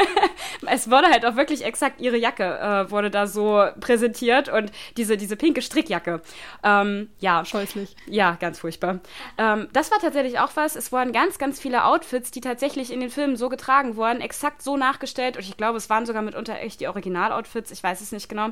es 0.66 0.90
wurde 0.90 1.08
halt 1.08 1.24
auch 1.24 1.36
wirklich 1.36 1.64
exakt 1.64 2.00
ihre 2.00 2.16
Jacke 2.16 2.58
äh, 2.58 2.90
wurde 2.90 3.10
da 3.10 3.26
so 3.26 3.64
präsentiert 3.80 4.48
und 4.48 4.70
diese, 4.96 5.16
diese 5.16 5.36
pinke 5.36 5.62
Strickjacke. 5.62 6.22
Ähm, 6.62 7.10
ja, 7.18 7.44
Scheußlich. 7.44 7.96
ja, 8.06 8.36
ganz 8.40 8.58
furchtbar. 8.58 9.00
Ähm, 9.38 9.68
das 9.72 9.90
war 9.90 9.98
tatsächlich 9.98 10.38
auch 10.38 10.50
was. 10.54 10.76
Es 10.76 10.92
wurden 10.92 11.12
ganz, 11.12 11.38
ganz 11.38 11.60
viele 11.60 11.84
Outfits, 11.84 12.30
die 12.30 12.40
tatsächlich 12.40 12.92
in 12.92 13.00
den 13.00 13.10
Filmen 13.10 13.36
so 13.36 13.48
getragen 13.48 13.96
wurden, 13.96 14.20
exakt 14.20 14.62
so 14.62 14.76
nachgestellt. 14.76 15.36
Und 15.36 15.42
ich 15.42 15.56
glaube, 15.56 15.78
es 15.78 15.90
waren 15.90 16.06
sogar 16.06 16.22
mitunter 16.22 16.58
echt 16.60 16.80
die 16.80 16.88
Original-Outfits. 16.88 17.70
Ich 17.70 17.82
weiß 17.82 18.00
es 18.00 18.12
nicht 18.12 18.28
genau. 18.28 18.50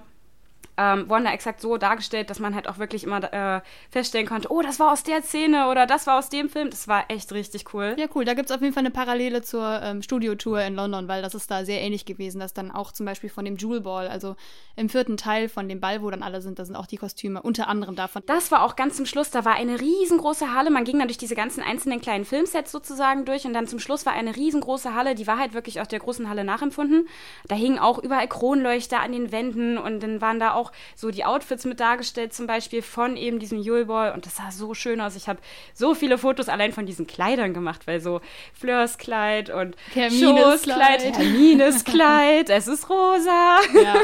Ähm, 0.80 1.10
wurden 1.10 1.24
da 1.24 1.32
exakt 1.32 1.60
so 1.60 1.76
dargestellt, 1.76 2.30
dass 2.30 2.38
man 2.38 2.54
halt 2.54 2.68
auch 2.68 2.78
wirklich 2.78 3.02
immer 3.02 3.32
äh, 3.32 3.60
feststellen 3.90 4.28
konnte, 4.28 4.52
oh, 4.52 4.62
das 4.62 4.78
war 4.78 4.92
aus 4.92 5.02
der 5.02 5.22
Szene 5.22 5.68
oder 5.68 5.86
das 5.86 6.06
war 6.06 6.16
aus 6.18 6.28
dem 6.28 6.48
Film. 6.48 6.70
Das 6.70 6.86
war 6.86 7.06
echt 7.08 7.32
richtig 7.32 7.74
cool. 7.74 7.96
Ja, 7.98 8.06
cool. 8.14 8.24
Da 8.24 8.34
gibt 8.34 8.48
es 8.48 8.54
auf 8.54 8.62
jeden 8.62 8.72
Fall 8.72 8.82
eine 8.82 8.92
Parallele 8.92 9.42
zur 9.42 9.82
ähm, 9.82 10.02
Studiotour 10.02 10.62
in 10.62 10.76
London, 10.76 11.08
weil 11.08 11.20
das 11.20 11.34
ist 11.34 11.50
da 11.50 11.64
sehr 11.64 11.80
ähnlich 11.80 12.04
gewesen, 12.04 12.38
dass 12.38 12.54
dann 12.54 12.70
auch 12.70 12.92
zum 12.92 13.06
Beispiel 13.06 13.28
von 13.28 13.44
dem 13.44 13.56
Jewel 13.56 13.80
Ball, 13.80 14.06
also 14.06 14.36
im 14.76 14.88
vierten 14.88 15.16
Teil 15.16 15.48
von 15.48 15.68
dem 15.68 15.80
Ball, 15.80 16.00
wo 16.00 16.10
dann 16.10 16.22
alle 16.22 16.40
sind, 16.40 16.60
da 16.60 16.64
sind 16.64 16.76
auch 16.76 16.86
die 16.86 16.96
Kostüme, 16.96 17.42
unter 17.42 17.66
anderem 17.66 17.96
davon. 17.96 18.22
Das 18.26 18.52
war 18.52 18.62
auch 18.62 18.76
ganz 18.76 18.96
zum 18.96 19.06
Schluss, 19.06 19.30
da 19.30 19.44
war 19.44 19.54
eine 19.54 19.80
riesengroße 19.80 20.54
Halle. 20.54 20.70
Man 20.70 20.84
ging 20.84 21.00
dann 21.00 21.08
durch 21.08 21.18
diese 21.18 21.34
ganzen 21.34 21.60
einzelnen 21.60 22.00
kleinen 22.00 22.24
Filmsets 22.24 22.70
sozusagen 22.70 23.24
durch 23.24 23.46
und 23.46 23.52
dann 23.52 23.66
zum 23.66 23.80
Schluss 23.80 24.06
war 24.06 24.12
eine 24.12 24.36
riesengroße 24.36 24.94
Halle, 24.94 25.16
die 25.16 25.26
war 25.26 25.38
halt 25.38 25.54
wirklich 25.54 25.80
auch 25.80 25.88
der 25.88 25.98
großen 25.98 26.28
Halle 26.28 26.44
nachempfunden. 26.44 27.08
Da 27.48 27.56
hingen 27.56 27.80
auch 27.80 27.98
überall 27.98 28.28
Kronleuchter 28.28 29.00
an 29.00 29.10
den 29.10 29.32
Wänden 29.32 29.76
und 29.76 30.00
dann 30.04 30.20
waren 30.20 30.38
da 30.38 30.52
auch 30.54 30.67
so 30.94 31.10
die 31.10 31.24
Outfits 31.24 31.64
mit 31.64 31.80
dargestellt, 31.80 32.32
zum 32.34 32.46
Beispiel 32.46 32.82
von 32.82 33.16
eben 33.16 33.38
diesem 33.38 33.58
Yule 33.58 33.86
Ball 33.86 34.12
und 34.12 34.26
das 34.26 34.36
sah 34.36 34.50
so 34.50 34.74
schön 34.74 35.00
aus. 35.00 35.16
Ich 35.16 35.28
habe 35.28 35.38
so 35.74 35.94
viele 35.94 36.18
Fotos 36.18 36.48
allein 36.48 36.72
von 36.72 36.86
diesen 36.86 37.06
Kleidern 37.06 37.54
gemacht, 37.54 37.86
weil 37.86 38.00
so 38.00 38.20
Fleurs 38.52 38.98
Kleid 38.98 39.50
und 39.50 39.76
Shows 39.94 40.62
Kleid. 40.62 41.02
Hermines 41.02 41.84
Kleid, 41.84 42.50
es 42.50 42.66
ist 42.68 42.88
rosa. 42.90 43.58
Ja, 43.74 43.94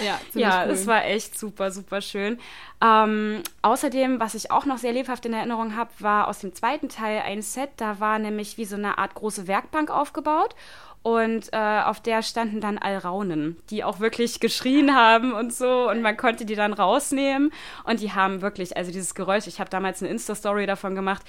ja, 0.04 0.20
Ja, 0.34 0.64
cool. 0.64 0.72
es 0.72 0.86
war 0.86 1.04
echt 1.04 1.38
super, 1.38 1.70
super 1.70 2.00
schön. 2.00 2.38
Ähm, 2.82 3.42
außerdem, 3.62 4.20
was 4.20 4.34
ich 4.34 4.50
auch 4.50 4.66
noch 4.66 4.76
sehr 4.78 4.92
lebhaft 4.92 5.24
in 5.24 5.32
Erinnerung 5.32 5.76
habe, 5.76 5.90
war 5.98 6.28
aus 6.28 6.40
dem 6.40 6.54
zweiten 6.54 6.88
Teil 6.90 7.22
ein 7.24 7.40
Set. 7.40 7.70
Da 7.78 8.00
war 8.00 8.18
nämlich 8.18 8.58
wie 8.58 8.66
so 8.66 8.76
eine 8.76 8.98
Art 8.98 9.14
große 9.14 9.46
Werkbank 9.46 9.90
aufgebaut. 9.90 10.54
Und 11.06 11.52
äh, 11.52 11.82
auf 11.84 12.00
der 12.00 12.20
standen 12.20 12.60
dann 12.60 12.78
Alraunen, 12.78 13.56
die 13.70 13.84
auch 13.84 14.00
wirklich 14.00 14.40
geschrien 14.40 14.92
haben 14.92 15.34
und 15.34 15.54
so. 15.54 15.88
Und 15.88 16.02
man 16.02 16.16
konnte 16.16 16.44
die 16.44 16.56
dann 16.56 16.72
rausnehmen. 16.72 17.52
Und 17.84 18.00
die 18.00 18.10
haben 18.10 18.42
wirklich, 18.42 18.76
also 18.76 18.90
dieses 18.90 19.14
Geräusch, 19.14 19.46
ich 19.46 19.60
habe 19.60 19.70
damals 19.70 20.02
eine 20.02 20.10
Insta-Story 20.10 20.66
davon 20.66 20.96
gemacht. 20.96 21.22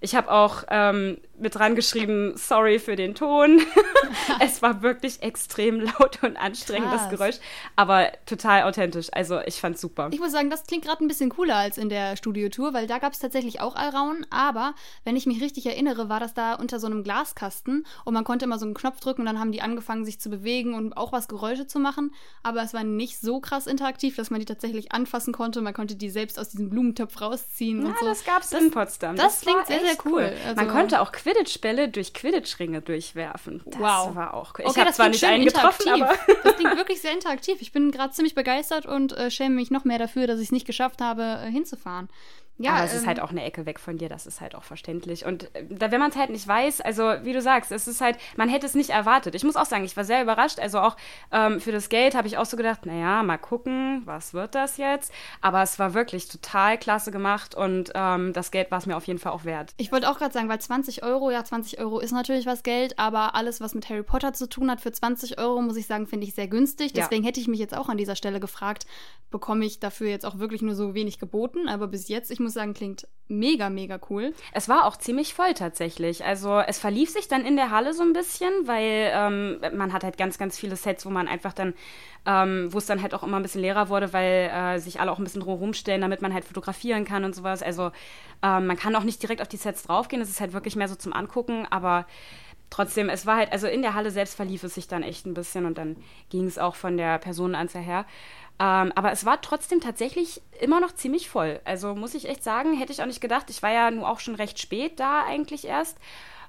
Ich 0.00 0.14
habe 0.14 0.30
auch 0.30 0.62
ähm, 0.70 1.18
mit 1.38 1.54
dran 1.54 1.74
geschrieben, 1.74 2.34
sorry 2.36 2.78
für 2.78 2.96
den 2.96 3.14
Ton. 3.14 3.60
es 4.40 4.62
war 4.62 4.82
wirklich 4.82 5.22
extrem 5.22 5.80
laut 5.80 6.22
und 6.22 6.36
anstrengend, 6.36 6.92
das 6.92 7.02
Krass. 7.02 7.10
Geräusch. 7.10 7.34
Aber 7.76 8.12
total 8.26 8.62
authentisch. 8.64 9.08
Also 9.12 9.40
ich 9.46 9.60
fand's 9.60 9.80
super. 9.80 10.08
Ich 10.12 10.20
muss 10.20 10.32
sagen, 10.32 10.50
das 10.50 10.64
klingt 10.66 10.84
gerade 10.84 11.04
ein 11.04 11.08
bisschen 11.08 11.30
cooler 11.30 11.56
als 11.56 11.78
in 11.78 11.88
der 11.88 12.16
Studiotour, 12.16 12.72
weil 12.74 12.86
da 12.86 12.98
gab 12.98 13.12
es 13.12 13.18
tatsächlich 13.18 13.60
auch 13.60 13.74
Alraun, 13.76 14.26
aber 14.30 14.74
wenn 15.04 15.16
ich 15.16 15.26
mich 15.26 15.40
richtig 15.42 15.66
erinnere, 15.66 16.08
war 16.08 16.20
das 16.20 16.34
da 16.34 16.54
unter 16.54 16.78
so 16.78 16.86
einem 16.86 17.02
Glaskasten 17.02 17.86
und 18.04 18.14
man 18.14 18.24
konnte 18.24 18.44
immer 18.44 18.58
so 18.58 18.64
einen 18.66 18.74
Knopf 18.74 19.00
drücken 19.00 19.22
und 19.22 19.26
dann 19.26 19.40
haben 19.40 19.52
die 19.52 19.62
angefangen, 19.62 20.04
sich 20.04 20.20
zu 20.20 20.30
bewegen 20.30 20.74
und 20.74 20.96
auch 20.96 21.12
was 21.12 21.28
Geräusche 21.28 21.66
zu 21.66 21.78
machen, 21.78 22.12
aber 22.42 22.62
es 22.62 22.74
war 22.74 22.84
nicht 22.84 23.20
so 23.20 23.40
krass 23.40 23.66
interaktiv, 23.66 24.16
dass 24.16 24.30
man 24.30 24.40
die 24.40 24.46
tatsächlich 24.46 24.92
anfassen 24.92 25.32
konnte. 25.32 25.60
Man 25.60 25.74
konnte 25.74 25.96
die 25.96 26.10
selbst 26.10 26.38
aus 26.38 26.50
diesem 26.50 26.70
Blumentopf 26.70 27.20
rausziehen 27.20 27.82
Ja, 27.82 27.88
und 27.88 27.98
so. 27.98 28.06
das 28.06 28.24
gab's 28.24 28.52
in 28.52 28.70
Potsdam. 28.70 29.16
das 29.16 29.40
klingt 29.40 29.58
war 29.58 29.66
sehr, 29.66 29.80
sehr 29.80 29.90
echt 29.92 30.04
cool. 30.06 30.32
Also- 30.46 30.56
Man 30.56 30.68
konnte 30.68 31.00
auch 31.00 31.12
Quidditch-Bälle 31.24 31.88
durch 31.88 32.12
Quidditch-Ringe 32.12 32.82
durchwerfen. 32.82 33.62
Das 33.64 33.80
Wow. 33.80 34.14
war 34.14 34.34
auch 34.34 34.52
cool. 34.58 34.66
Okay, 34.66 34.70
ich 34.70 34.76
habe 34.76 34.86
das 34.88 34.96
zwar 34.96 35.08
nicht 35.08 35.24
einen 35.24 35.44
getroffen, 35.46 35.88
aber 35.88 36.12
Das 36.42 36.56
klingt 36.56 36.76
wirklich 36.76 37.00
sehr 37.00 37.12
interaktiv. 37.12 37.56
Ich 37.62 37.72
bin 37.72 37.90
gerade 37.90 38.12
ziemlich 38.12 38.34
begeistert 38.34 38.84
und 38.84 39.12
äh, 39.16 39.30
schäme 39.30 39.54
mich 39.54 39.70
noch 39.70 39.84
mehr 39.84 39.98
dafür, 39.98 40.26
dass 40.26 40.38
ich 40.38 40.46
es 40.48 40.52
nicht 40.52 40.66
geschafft 40.66 41.00
habe, 41.00 41.22
äh, 41.46 41.50
hinzufahren. 41.50 42.10
Ja, 42.56 42.74
aber 42.74 42.84
es 42.84 42.94
ist 42.94 43.02
ähm, 43.02 43.08
halt 43.08 43.20
auch 43.20 43.30
eine 43.30 43.42
Ecke 43.42 43.66
weg 43.66 43.80
von 43.80 43.98
dir, 43.98 44.08
das 44.08 44.26
ist 44.26 44.40
halt 44.40 44.54
auch 44.54 44.62
verständlich. 44.62 45.26
Und 45.26 45.52
äh, 45.56 45.64
da, 45.68 45.90
wenn 45.90 45.98
man 45.98 46.10
es 46.10 46.16
halt 46.16 46.30
nicht 46.30 46.46
weiß, 46.46 46.80
also 46.82 47.02
wie 47.22 47.32
du 47.32 47.42
sagst, 47.42 47.72
es 47.72 47.88
ist 47.88 48.00
halt, 48.00 48.16
man 48.36 48.48
hätte 48.48 48.64
es 48.66 48.74
nicht 48.74 48.90
erwartet. 48.90 49.34
Ich 49.34 49.42
muss 49.42 49.56
auch 49.56 49.64
sagen, 49.66 49.84
ich 49.84 49.96
war 49.96 50.04
sehr 50.04 50.22
überrascht. 50.22 50.60
Also 50.60 50.78
auch 50.78 50.96
ähm, 51.32 51.60
für 51.60 51.72
das 51.72 51.88
Geld 51.88 52.14
habe 52.14 52.28
ich 52.28 52.38
auch 52.38 52.46
so 52.46 52.56
gedacht, 52.56 52.86
naja, 52.86 53.24
mal 53.24 53.38
gucken, 53.38 54.02
was 54.04 54.34
wird 54.34 54.54
das 54.54 54.76
jetzt? 54.76 55.12
Aber 55.40 55.62
es 55.62 55.80
war 55.80 55.94
wirklich 55.94 56.28
total 56.28 56.78
klasse 56.78 57.10
gemacht 57.10 57.56
und 57.56 57.90
ähm, 57.94 58.32
das 58.32 58.52
Geld 58.52 58.70
war 58.70 58.78
es 58.78 58.86
mir 58.86 58.96
auf 58.96 59.06
jeden 59.08 59.18
Fall 59.18 59.32
auch 59.32 59.44
wert. 59.44 59.74
Ich 59.76 59.90
wollte 59.90 60.08
auch 60.08 60.18
gerade 60.18 60.32
sagen, 60.32 60.48
weil 60.48 60.60
20 60.60 61.02
Euro, 61.02 61.32
ja, 61.32 61.44
20 61.44 61.80
Euro 61.80 61.98
ist 61.98 62.12
natürlich 62.12 62.46
was 62.46 62.62
Geld, 62.62 63.00
aber 63.00 63.34
alles, 63.34 63.60
was 63.60 63.74
mit 63.74 63.88
Harry 63.88 64.04
Potter 64.04 64.32
zu 64.32 64.48
tun 64.48 64.70
hat, 64.70 64.80
für 64.80 64.92
20 64.92 65.38
Euro, 65.38 65.60
muss 65.60 65.76
ich 65.76 65.86
sagen, 65.86 66.06
finde 66.06 66.26
ich 66.26 66.34
sehr 66.34 66.46
günstig. 66.46 66.96
Ja. 66.96 67.02
Deswegen 67.02 67.24
hätte 67.24 67.40
ich 67.40 67.48
mich 67.48 67.58
jetzt 67.58 67.76
auch 67.76 67.88
an 67.88 67.96
dieser 67.96 68.14
Stelle 68.14 68.38
gefragt, 68.38 68.86
bekomme 69.32 69.64
ich 69.64 69.80
dafür 69.80 70.08
jetzt 70.08 70.24
auch 70.24 70.38
wirklich 70.38 70.62
nur 70.62 70.76
so 70.76 70.94
wenig 70.94 71.18
geboten? 71.18 71.68
Aber 71.68 71.88
bis 71.88 72.06
jetzt, 72.06 72.30
ich 72.30 72.43
muss 72.44 72.54
sagen, 72.54 72.74
klingt 72.74 73.06
mega, 73.28 73.70
mega 73.70 73.98
cool. 74.10 74.34
Es 74.52 74.68
war 74.68 74.84
auch 74.84 74.96
ziemlich 74.96 75.34
voll 75.34 75.54
tatsächlich. 75.54 76.24
Also 76.24 76.58
es 76.60 76.78
verlief 76.78 77.10
sich 77.10 77.26
dann 77.26 77.44
in 77.44 77.56
der 77.56 77.70
Halle 77.70 77.94
so 77.94 78.02
ein 78.02 78.12
bisschen, 78.12 78.52
weil 78.66 79.10
ähm, 79.14 79.60
man 79.76 79.92
hat 79.92 80.04
halt 80.04 80.18
ganz, 80.18 80.38
ganz 80.38 80.58
viele 80.58 80.76
Sets, 80.76 81.06
wo 81.06 81.10
man 81.10 81.26
einfach 81.26 81.52
dann, 81.52 81.74
ähm, 82.26 82.68
wo 82.70 82.78
es 82.78 82.86
dann 82.86 83.00
halt 83.02 83.14
auch 83.14 83.22
immer 83.22 83.38
ein 83.38 83.42
bisschen 83.42 83.62
leerer 83.62 83.88
wurde, 83.88 84.12
weil 84.12 84.50
äh, 84.52 84.78
sich 84.78 85.00
alle 85.00 85.10
auch 85.10 85.18
ein 85.18 85.24
bisschen 85.24 85.42
rumstellen, 85.42 86.02
damit 86.02 86.22
man 86.22 86.34
halt 86.34 86.44
fotografieren 86.44 87.04
kann 87.04 87.24
und 87.24 87.34
sowas. 87.34 87.62
Also 87.62 87.92
ähm, 88.42 88.66
man 88.66 88.76
kann 88.76 88.94
auch 88.94 89.04
nicht 89.04 89.22
direkt 89.22 89.40
auf 89.40 89.48
die 89.48 89.56
Sets 89.56 89.84
draufgehen. 89.84 90.20
Es 90.20 90.30
ist 90.30 90.40
halt 90.40 90.52
wirklich 90.52 90.76
mehr 90.76 90.88
so 90.88 90.94
zum 90.94 91.14
Angucken, 91.14 91.66
aber 91.70 92.06
trotzdem, 92.68 93.08
es 93.08 93.24
war 93.24 93.36
halt, 93.36 93.52
also 93.52 93.66
in 93.66 93.82
der 93.82 93.94
Halle 93.94 94.10
selbst 94.10 94.34
verlief 94.34 94.64
es 94.64 94.74
sich 94.74 94.88
dann 94.88 95.02
echt 95.02 95.26
ein 95.26 95.34
bisschen 95.34 95.64
und 95.64 95.78
dann 95.78 95.96
ging 96.28 96.44
es 96.44 96.58
auch 96.58 96.74
von 96.74 96.96
der 96.96 97.18
Personenanzahl 97.18 97.82
her. 97.82 98.04
Ähm, 98.60 98.92
aber 98.94 99.10
es 99.12 99.24
war 99.24 99.40
trotzdem 99.40 99.80
tatsächlich 99.80 100.40
immer 100.60 100.80
noch 100.80 100.92
ziemlich 100.92 101.28
voll. 101.28 101.60
Also 101.64 101.94
muss 101.94 102.14
ich 102.14 102.28
echt 102.28 102.44
sagen, 102.44 102.74
hätte 102.74 102.92
ich 102.92 103.02
auch 103.02 103.06
nicht 103.06 103.20
gedacht. 103.20 103.50
Ich 103.50 103.62
war 103.62 103.72
ja 103.72 103.90
nun 103.90 104.04
auch 104.04 104.20
schon 104.20 104.36
recht 104.36 104.58
spät 104.58 105.00
da 105.00 105.24
eigentlich 105.24 105.66
erst. 105.66 105.98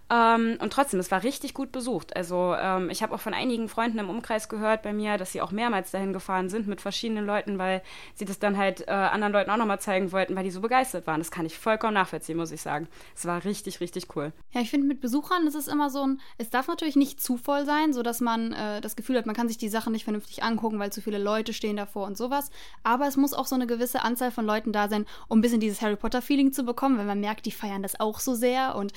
Ähm, 0.10 0.58
und 0.62 0.72
trotzdem, 0.72 1.00
es 1.00 1.10
war 1.10 1.24
richtig 1.24 1.54
gut 1.54 1.72
besucht. 1.72 2.16
Also 2.16 2.56
ähm, 2.60 2.90
ich 2.92 3.02
habe 3.02 3.16
auch 3.16 3.20
von 3.20 3.34
einigen 3.34 3.70
Freunden 3.70 3.98
im 3.98 4.10
Umkreis 4.10 4.50
gehört 4.50 4.84
bei 4.84 4.94
mir, 4.94 5.18
dass 5.18 5.32
sie 5.32 5.42
auch 5.42 5.52
mehrmals 5.52 5.90
dahin 5.92 6.14
gefahren 6.14 6.48
sind 6.50 6.68
mit 6.68 6.80
verschiedenen 6.80 7.26
Leuten, 7.26 7.58
weil 7.58 7.82
sie 8.14 8.26
das 8.26 8.38
dann 8.38 8.58
halt 8.58 8.88
äh, 8.88 8.92
anderen 8.92 9.34
Leuten 9.34 9.50
auch 9.50 9.58
nochmal 9.58 9.80
zeigen 9.80 10.12
wollten, 10.12 10.36
weil 10.36 10.44
die 10.44 10.52
so 10.52 10.62
begeistert 10.62 11.08
waren. 11.08 11.20
Das 11.20 11.32
kann 11.32 11.46
ich 11.46 11.58
vollkommen 11.58 11.96
nachvollziehen, 11.96 12.38
muss 12.38 12.52
ich 12.52 12.62
sagen. 12.62 12.88
Es 13.16 13.26
war 13.26 13.44
richtig, 13.46 13.80
richtig 13.80 14.16
cool. 14.16 14.32
Ja, 14.52 14.62
ich 14.62 14.70
finde 14.70 14.88
mit 14.88 15.02
Besuchern 15.02 15.48
ist 15.48 15.56
es 15.56 15.68
immer 15.68 15.90
so 15.90 16.06
ein, 16.06 16.22
es 16.38 16.52
darf 16.52 16.68
natürlich 16.68 16.96
nicht 16.96 17.20
zu 17.20 17.38
voll 17.38 17.66
sein, 17.66 17.92
sodass 17.92 18.22
man 18.22 18.54
äh, 18.54 18.82
das 18.82 18.96
Gefühl 18.96 19.18
hat, 19.18 19.26
man 19.26 19.36
kann 19.36 19.48
sich 19.48 19.58
die 19.58 19.70
Sachen 19.70 19.92
nicht 19.92 20.04
vernünftig 20.04 20.44
angucken, 20.44 20.78
weil 20.78 20.92
zu 20.92 21.02
viele 21.02 21.18
Leute 21.18 21.52
stehen 21.52 21.78
davor 21.78 22.06
und 22.06 22.16
sowas. 22.16 22.52
Aber 22.84 23.08
es 23.08 23.18
muss 23.18 23.34
auch 23.34 23.48
so 23.48 23.56
eine 23.56 23.66
gewisse 23.66 24.04
Anzahl 24.04 24.30
von 24.30 24.46
Leuten 24.46 24.72
da 24.72 24.88
sein, 24.88 25.08
um 25.28 25.40
ein 25.40 25.42
bisschen 25.42 25.60
dieses 25.60 25.82
Harry 25.82 25.96
Potter-Feeling 25.96 26.54
zu 26.54 26.64
bekommen, 26.64 27.00
wenn 27.00 27.08
man 27.08 27.20
merkt, 27.20 27.48
die 27.48 27.52
feiern 27.52 27.82
das 27.82 28.00
auch 28.00 28.20
so 28.20 28.36
sehr 28.36 28.76
und 28.76 28.94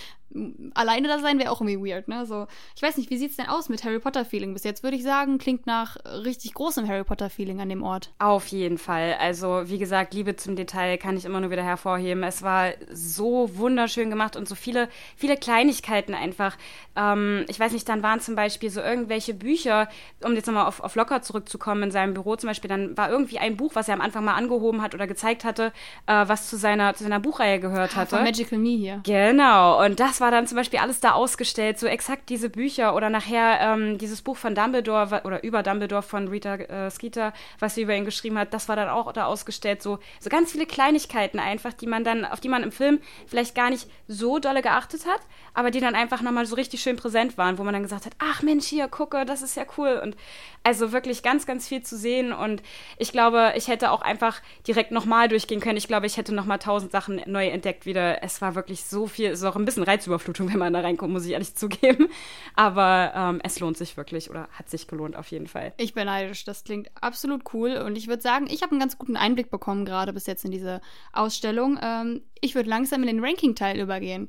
alleine 0.98 1.08
da 1.08 1.18
sein 1.20 1.38
wäre 1.38 1.50
auch 1.50 1.60
irgendwie 1.60 1.90
weird, 1.90 2.08
ne? 2.08 2.26
So, 2.26 2.46
ich 2.74 2.82
weiß 2.82 2.96
nicht, 2.96 3.10
wie 3.10 3.18
sieht's 3.18 3.36
denn 3.36 3.46
aus 3.46 3.68
mit 3.68 3.84
Harry 3.84 3.98
Potter 3.98 4.24
Feeling 4.24 4.52
bis 4.52 4.64
jetzt? 4.64 4.82
Würde 4.82 4.96
ich 4.96 5.02
sagen, 5.02 5.38
klingt 5.38 5.66
nach 5.66 5.96
richtig 6.24 6.54
großem 6.54 6.86
Harry 6.88 7.04
Potter 7.04 7.30
Feeling 7.30 7.60
an 7.60 7.68
dem 7.68 7.82
Ort. 7.82 8.10
Auf 8.18 8.46
jeden 8.48 8.78
Fall. 8.78 9.16
Also, 9.20 9.62
wie 9.66 9.78
gesagt, 9.78 10.14
Liebe 10.14 10.36
zum 10.36 10.56
Detail 10.56 10.98
kann 10.98 11.16
ich 11.16 11.24
immer 11.24 11.40
nur 11.40 11.50
wieder 11.50 11.62
hervorheben. 11.62 12.22
Es 12.22 12.42
war 12.42 12.72
so 12.92 13.50
wunderschön 13.56 14.10
gemacht 14.10 14.36
und 14.36 14.48
so 14.48 14.54
viele, 14.54 14.88
viele 15.16 15.36
Kleinigkeiten 15.36 16.14
einfach. 16.14 16.56
Ähm, 16.96 17.44
ich 17.48 17.58
weiß 17.58 17.72
nicht, 17.72 17.88
dann 17.88 18.02
waren 18.02 18.20
zum 18.20 18.34
Beispiel 18.34 18.70
so 18.70 18.80
irgendwelche 18.80 19.34
Bücher, 19.34 19.88
um 20.24 20.34
jetzt 20.34 20.46
nochmal 20.46 20.66
auf, 20.66 20.80
auf 20.80 20.94
Locker 20.96 21.22
zurückzukommen 21.22 21.84
in 21.84 21.90
seinem 21.90 22.14
Büro 22.14 22.36
zum 22.36 22.48
Beispiel, 22.48 22.68
dann 22.68 22.96
war 22.96 23.10
irgendwie 23.10 23.38
ein 23.38 23.56
Buch, 23.56 23.74
was 23.74 23.88
er 23.88 23.94
am 23.94 24.00
Anfang 24.00 24.24
mal 24.24 24.34
angehoben 24.34 24.82
hat 24.82 24.94
oder 24.94 25.06
gezeigt 25.06 25.44
hatte, 25.44 25.72
äh, 26.06 26.24
was 26.26 26.48
zu 26.48 26.56
seiner, 26.56 26.94
zu 26.94 27.04
seiner 27.04 27.20
Buchreihe 27.20 27.60
gehört 27.60 27.96
hatte. 27.96 28.16
Von 28.16 28.24
Magical 28.24 28.58
Me 28.58 28.70
hier. 28.70 29.00
Genau. 29.04 29.84
Und 29.84 30.00
das 30.00 30.20
war 30.20 30.30
dann 30.30 30.46
zum 30.46 30.56
Beispiel 30.56 30.80
alles 30.80 30.87
da 31.00 31.12
ausgestellt, 31.12 31.78
so 31.78 31.86
exakt 31.86 32.28
diese 32.28 32.50
Bücher 32.50 32.94
oder 32.94 33.10
nachher 33.10 33.60
ähm, 33.60 33.98
dieses 33.98 34.22
Buch 34.22 34.36
von 34.36 34.54
Dumbledore 34.54 35.22
oder 35.24 35.44
über 35.44 35.62
Dumbledore 35.62 36.02
von 36.02 36.28
Rita 36.28 36.54
äh, 36.54 36.90
Skeeter, 36.90 37.32
was 37.58 37.74
sie 37.74 37.82
über 37.82 37.94
ihn 37.94 38.04
geschrieben 38.04 38.38
hat, 38.38 38.52
das 38.54 38.68
war 38.68 38.76
dann 38.76 38.88
auch 38.88 39.12
da 39.12 39.26
ausgestellt. 39.26 39.82
So, 39.82 39.98
so 40.20 40.30
ganz 40.30 40.52
viele 40.52 40.66
Kleinigkeiten 40.66 41.38
einfach, 41.38 41.72
die 41.72 41.86
man 41.86 42.04
dann, 42.04 42.24
auf 42.24 42.40
die 42.40 42.48
man 42.48 42.62
im 42.62 42.72
Film 42.72 43.00
vielleicht 43.26 43.54
gar 43.54 43.70
nicht 43.70 43.88
so 44.06 44.38
dolle 44.38 44.62
geachtet 44.62 45.06
hat, 45.06 45.20
aber 45.54 45.70
die 45.70 45.80
dann 45.80 45.94
einfach 45.94 46.22
nochmal 46.22 46.46
so 46.46 46.54
richtig 46.54 46.82
schön 46.82 46.96
präsent 46.96 47.38
waren, 47.38 47.58
wo 47.58 47.64
man 47.64 47.74
dann 47.74 47.82
gesagt 47.82 48.06
hat, 48.06 48.12
ach 48.18 48.42
Mensch, 48.42 48.66
hier, 48.66 48.88
gucke, 48.88 49.24
das 49.24 49.42
ist 49.42 49.56
ja 49.56 49.64
cool. 49.76 50.00
Und 50.02 50.16
also 50.62 50.92
wirklich 50.92 51.22
ganz, 51.22 51.46
ganz 51.46 51.68
viel 51.68 51.82
zu 51.82 51.96
sehen. 51.96 52.32
Und 52.32 52.62
ich 52.98 53.12
glaube, 53.12 53.52
ich 53.56 53.68
hätte 53.68 53.90
auch 53.90 54.02
einfach 54.02 54.40
direkt 54.66 54.90
nochmal 54.90 55.28
durchgehen 55.28 55.60
können. 55.60 55.76
Ich 55.76 55.88
glaube, 55.88 56.06
ich 56.06 56.16
hätte 56.16 56.34
nochmal 56.34 56.58
tausend 56.58 56.92
Sachen 56.92 57.22
neu 57.26 57.48
entdeckt 57.48 57.86
wieder. 57.86 58.22
Es 58.22 58.40
war 58.40 58.54
wirklich 58.54 58.84
so 58.84 59.06
viel, 59.06 59.30
es 59.30 59.40
ist 59.40 59.44
auch 59.44 59.56
ein 59.56 59.64
bisschen 59.64 59.82
Reizüberflutung, 59.82 60.52
wenn 60.52 60.58
man 60.58 60.72
da 60.72 60.77
reinkommt, 60.80 61.12
muss 61.12 61.26
ich 61.26 61.32
ehrlich 61.32 61.54
zugeben. 61.54 62.08
Aber 62.54 63.12
ähm, 63.14 63.40
es 63.42 63.60
lohnt 63.60 63.76
sich 63.76 63.96
wirklich 63.96 64.30
oder 64.30 64.48
hat 64.52 64.68
sich 64.68 64.86
gelohnt 64.86 65.16
auf 65.16 65.30
jeden 65.30 65.46
Fall. 65.46 65.72
Ich 65.76 65.94
bin 65.94 66.06
neidisch. 66.06 66.44
Das 66.44 66.64
klingt 66.64 66.90
absolut 67.00 67.42
cool. 67.52 67.78
Und 67.78 67.96
ich 67.96 68.08
würde 68.08 68.22
sagen, 68.22 68.46
ich 68.48 68.62
habe 68.62 68.72
einen 68.72 68.80
ganz 68.80 68.98
guten 68.98 69.16
Einblick 69.16 69.50
bekommen, 69.50 69.84
gerade 69.84 70.12
bis 70.12 70.26
jetzt 70.26 70.44
in 70.44 70.50
diese 70.50 70.80
Ausstellung. 71.12 71.78
Ähm, 71.82 72.22
ich 72.40 72.54
würde 72.54 72.70
langsam 72.70 73.02
in 73.02 73.08
den 73.08 73.24
Ranking-Teil 73.24 73.78
übergehen. 73.80 74.28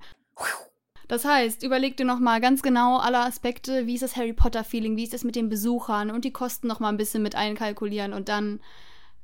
Das 1.07 1.25
heißt, 1.25 1.63
überleg 1.63 1.97
dir 1.97 2.05
nochmal 2.05 2.39
ganz 2.39 2.61
genau 2.61 2.97
alle 2.97 3.19
Aspekte, 3.19 3.87
wie 3.87 3.95
ist 3.95 4.03
das 4.03 4.15
Harry 4.15 4.31
Potter-Feeling, 4.31 4.95
wie 4.95 5.03
ist 5.03 5.13
das 5.13 5.23
mit 5.23 5.35
den 5.35 5.49
Besuchern 5.49 6.11
und 6.11 6.23
die 6.23 6.31
Kosten 6.31 6.67
nochmal 6.67 6.93
ein 6.93 6.97
bisschen 6.97 7.23
mit 7.23 7.33
einkalkulieren 7.33 8.13
und 8.13 8.29
dann 8.29 8.59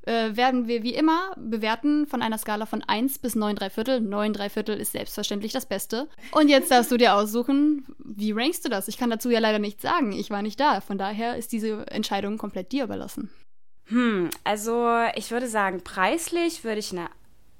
äh, 0.06 0.36
werden 0.36 0.68
wir 0.68 0.84
wie 0.84 0.94
immer 0.96 1.34
bewerten 1.38 2.08
von 2.08 2.22
einer 2.22 2.38
Skala 2.38 2.66
von 2.66 2.84
1 2.84 3.20
bis 3.20 3.36
9 3.36 3.56
3 3.56 3.70
Viertel. 3.70 4.02
9 4.02 4.34
3 4.34 4.50
Viertel 4.50 4.80
ist 4.80 4.94
selbstverständlich 4.94 5.52
das 5.52 5.66
Beste. 5.66 6.08
Und 6.32 6.50
jetzt 6.50 6.72
darfst 6.72 6.92
du 6.92 6.98
dir 6.98 7.16
aussuchen, 7.16 7.86
wie 8.00 8.32
rankst 8.32 8.66
du 8.66 8.70
das? 8.70 8.88
Ich 8.88 8.98
kann 8.98 9.10
dazu 9.10 9.30
ja 9.30 9.40
leider 9.40 9.60
nichts 9.60 9.82
sagen. 9.82 10.12
Ich 10.12 10.30
war 10.30 10.42
nicht 10.42 10.60
da. 10.60 10.82
Von 10.82 10.98
daher 10.98 11.38
ist 11.38 11.52
diese 11.52 11.88
Entscheidung 11.88 12.38
komplett 12.38 12.72
dir 12.72 12.84
überlassen. 12.84 13.30
Hm, 13.88 14.30
also 14.44 14.90
ich 15.16 15.32
würde 15.32 15.48
sagen, 15.48 15.82
preislich 15.84 16.64
würde 16.64 16.80
ich 16.80 16.92
eine 16.92 17.08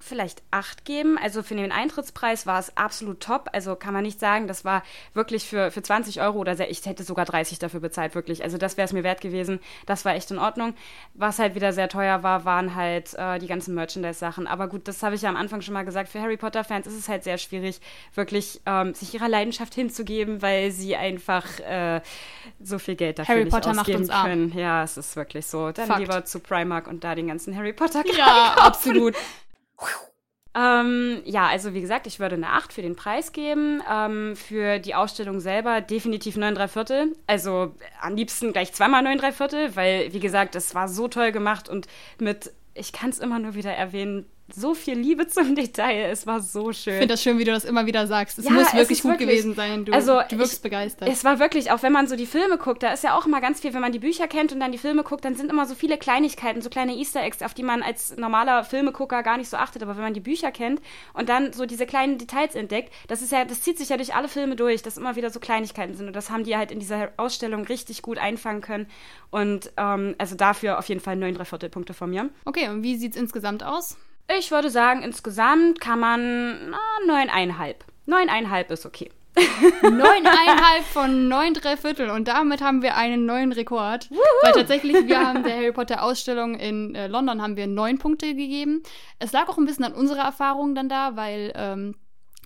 vielleicht 0.06 0.44
acht 0.52 0.86
geben. 0.86 1.18
Also 1.18 1.44
für 1.44 1.56
den 1.56 1.72
Eintrittspreis 1.72 2.46
war 2.46 2.60
es 2.60 2.76
absolut 2.78 3.20
top. 3.20 3.50
Also 3.54 3.76
kann 3.76 3.94
man 3.94 4.04
nicht 4.04 4.20
sagen, 4.20 4.48
das 4.48 4.64
war 4.64 4.84
wirklich 5.14 5.46
für, 5.46 5.72
für 5.72 5.82
20 5.82 6.22
Euro 6.22 6.40
oder 6.40 6.56
sehr, 6.56 6.70
ich 6.70 6.86
hätte 6.86 7.04
sogar 7.04 7.26
30 7.26 7.60
dafür 7.60 7.80
bezahlt, 7.80 8.16
wirklich. 8.16 8.44
Also 8.44 8.58
das 8.58 8.78
wäre 8.78 8.86
es 8.86 8.94
mir 8.94 9.04
wert 9.04 9.22
gewesen. 9.22 9.60
Das 9.86 10.06
war 10.06 10.16
echt 10.16 10.32
in 10.32 10.38
Ordnung. 10.38 10.74
Was 11.14 11.40
halt 11.40 11.56
wieder 11.56 11.74
sehr 11.74 11.90
teuer 11.90 12.24
war, 12.24 12.46
waren 12.46 12.76
halt 12.76 13.14
äh, 13.16 13.40
die 13.40 13.48
ganzen 13.48 13.76
Merchandise-Sachen. 13.76 14.48
Aber 14.48 14.68
gut, 14.68 14.88
das 14.88 15.02
habe 15.04 15.16
ich 15.16 15.24
ja 15.24 15.30
am 15.30 15.38
Anfang 15.38 15.62
schon 15.62 15.74
mal 15.74 15.86
gesagt. 15.86 16.10
Für 16.10 16.22
Harry 16.22 16.38
Potter-Fans 16.38 16.88
ist 16.88 16.98
es 16.98 17.10
halt 17.10 17.24
sehr 17.24 17.38
schwierig, 17.38 17.82
wirklich 18.14 18.62
ähm, 18.66 18.94
sich 18.94 19.14
ihrer 19.14 19.30
Leidenschaft 19.30 19.74
hinzugeben, 19.74 20.42
weil 20.42 20.72
sie 20.72 20.96
einfach 20.96 21.60
äh, 21.60 22.02
so 22.62 22.80
viel 22.80 22.96
Geld 22.96 23.20
dafür 23.20 23.36
Harry 23.36 23.46
Potter 23.46 23.74
macht 23.74 23.90
uns 23.90 24.10
arm. 24.10 24.28
können. 24.28 24.58
Ja, 24.58 24.84
es 24.84 24.98
ist 24.98 25.16
wirklich 25.16 25.46
so. 25.46 25.72
Dann 25.72 25.88
Fakt. 25.88 26.00
lieber 26.00 26.26
zu 26.26 26.40
Primark 26.40 26.88
und 26.88 27.04
da 27.04 27.16
den 27.16 27.28
ganzen 27.28 27.56
Harry 27.56 27.74
Potter 27.74 28.04
Ja, 28.18 28.56
absolut. 28.60 29.16
Ähm, 30.56 31.22
ja, 31.26 31.48
also 31.48 31.74
wie 31.74 31.82
gesagt, 31.82 32.08
ich 32.08 32.20
würde 32.22 32.36
eine 32.36 32.52
8 32.52 32.72
für 32.72 32.82
den 32.82 32.96
Preis 32.96 33.34
geben. 33.34 33.82
Ähm, 33.92 34.36
für 34.38 34.80
die 34.80 34.96
Ausstellung 34.96 35.42
selber 35.42 35.82
definitiv 35.82 36.38
9 36.38 36.56
3 36.56 36.68
Viertel. 36.70 37.16
Also 37.28 37.76
am 38.02 38.16
liebsten 38.16 38.54
gleich 38.54 38.72
zweimal 38.72 39.04
9 39.04 39.18
3 39.18 39.32
Viertel, 39.34 39.76
weil, 39.76 40.14
wie 40.14 40.22
gesagt, 40.22 40.56
es 40.56 40.74
war 40.74 40.88
so 40.88 41.10
toll 41.10 41.34
gemacht 41.34 41.68
und 41.68 41.88
mit, 42.20 42.54
ich 42.74 42.94
kann 42.94 43.10
es 43.10 43.20
immer 43.20 43.40
nur 43.40 43.54
wieder 43.54 43.74
erwähnen, 43.74 44.26
so 44.54 44.76
viel 44.76 44.98
Liebe 44.98 45.28
zum 45.28 45.56
Detail. 45.56 46.10
Es 46.12 46.28
war 46.28 46.40
so 46.40 46.72
schön. 46.72 46.94
Ich 46.94 47.00
finde 47.00 47.14
das 47.16 47.24
schön, 47.24 47.40
wie 47.40 47.44
du 47.46 47.52
das 47.52 47.66
immer 47.66 47.88
wieder 47.88 48.06
sagst. 48.06 48.38
Es 48.38 48.46
Ja, 48.46 48.52
muss 48.52 48.68
es 48.68 48.74
wirklich 48.74 49.00
ist 49.00 49.02
gut 49.02 49.12
wirklich- 49.14 49.30
gewesen 49.30 49.56
sein. 49.56 49.86
Du, 49.86 49.92
Also, 49.92 50.22
du 50.30 50.38
wirkst 50.38 50.54
ich- 50.58 50.62
begeistert. 50.62 51.10
Es 51.10 51.24
war 51.24 51.40
wirklich, 51.40 51.72
auch 51.72 51.82
wenn 51.82 51.92
man 51.92 52.08
so 52.08 52.16
die 52.16 52.28
Filme 52.28 52.58
guckt, 52.60 52.84
da 52.84 52.94
ist 52.94 53.04
ja 53.04 53.18
auch 53.18 53.26
immer 53.26 53.42
ganz 53.42 53.60
viel, 53.62 53.74
wenn 53.74 53.82
man 53.82 53.92
die 53.92 54.00
Bücher 54.00 54.28
kennt 54.28 54.52
und 54.54 54.60
dann 54.60 54.72
die 54.72 54.78
Filme 54.78 55.04
guckt, 55.04 55.26
dann 55.26 55.36
sind 55.36 55.50
immer 55.50 55.66
so 55.66 55.74
viele 55.74 55.98
Kleinigkeiten, 55.98 56.62
so 56.62 56.70
kleine 56.70 56.96
Easter 56.96 57.24
Eggs, 57.24 57.42
auf 57.42 57.54
die 57.56 57.64
man 57.64 57.82
als 57.82 58.18
normaler 58.18 58.64
Filmegucker 58.64 59.24
gar 59.24 59.38
nicht 59.38 59.50
so 59.50 59.58
achtet. 59.58 59.82
Aber 59.82 59.96
wenn 59.96 60.04
man 60.04 60.14
die 60.14 60.20
Bücher 60.20 60.52
kennt 60.52 60.80
und 61.14 61.28
dann 61.28 61.52
so 61.52 61.66
diese 61.66 61.88
kleinen 61.88 62.18
Details 62.20 62.54
entdeckt, 62.56 62.94
das 63.08 63.22
ist 63.24 63.32
ja, 63.32 63.46
das 63.46 63.62
zieht 63.62 63.78
sich 63.80 63.90
ja 63.90 63.98
durch 63.98 64.14
alle 64.14 64.28
Filme 64.28 64.56
durch, 64.56 64.84
dass 64.84 64.98
immer 64.98 65.16
wieder 65.16 65.32
so 65.32 65.40
Kleinigkeiten 65.40 65.96
sind. 65.96 66.06
Und 66.08 66.16
das 66.16 66.30
haben 66.30 66.44
die 66.44 66.56
halt 66.56 66.72
in 66.72 66.80
dieser 66.80 67.10
Ausstellung 67.18 67.64
richtig 67.66 68.04
gut 68.04 68.20
einfangen 68.20 68.62
können. 68.62 68.86
Und 69.32 69.72
ähm, 69.78 70.14
also 70.20 70.36
dafür 70.36 70.78
auf 70.78 70.88
jeden 70.88 71.02
Fall 71.02 71.16
neun 71.16 71.34
Dreiviertelpunkte 71.34 71.94
von 71.96 72.12
mir. 72.12 72.30
okay, 72.46 72.70
und 72.70 72.84
wie 72.84 72.96
sieht's 72.96 73.18
insgesamt 73.18 73.64
aus? 73.64 73.98
Ich 74.28 74.52
würde 74.52 74.70
sagen, 74.70 75.04
insgesamt 75.04 75.80
kann 75.80 76.00
man 76.00 76.72
na, 76.72 76.80
neuneinhalb. 77.06 77.84
Neuneinhalb 78.06 78.72
ist 78.72 78.86
okay. 78.86 79.12
Neuneinhalb 79.82 80.84
von 80.86 81.28
neun 81.28 81.54
Dreiviertel. 81.54 82.10
Und 82.10 82.28
damit 82.28 82.62
haben 82.62 82.82
wir 82.82 82.96
einen 82.96 83.26
neuen 83.26 83.52
Rekord. 83.52 84.10
Weil 84.44 84.54
tatsächlich, 84.54 85.08
wir 85.08 85.20
haben 85.20 85.44
der 85.44 85.56
Harry 85.56 85.74
Potter 85.74 86.04
Ausstellung 86.04 86.56
in 86.56 86.96
äh, 86.96 87.08
London 87.08 87.42
haben 87.42 87.58
wir 87.58 87.68
neun 87.68 87.98
Punkte 87.98 88.28
gegeben. 88.28 88.82
Es 89.20 89.34
lag 89.34 89.50
auch 89.50 89.58
ein 89.58 89.66
bisschen 89.66 89.84
an 89.84 89.94
unserer 89.94 90.24
Erfahrung 90.24 90.74
dann 90.74 90.88
da, 90.88 91.16
weil 91.18 91.52
ähm, 91.56 91.96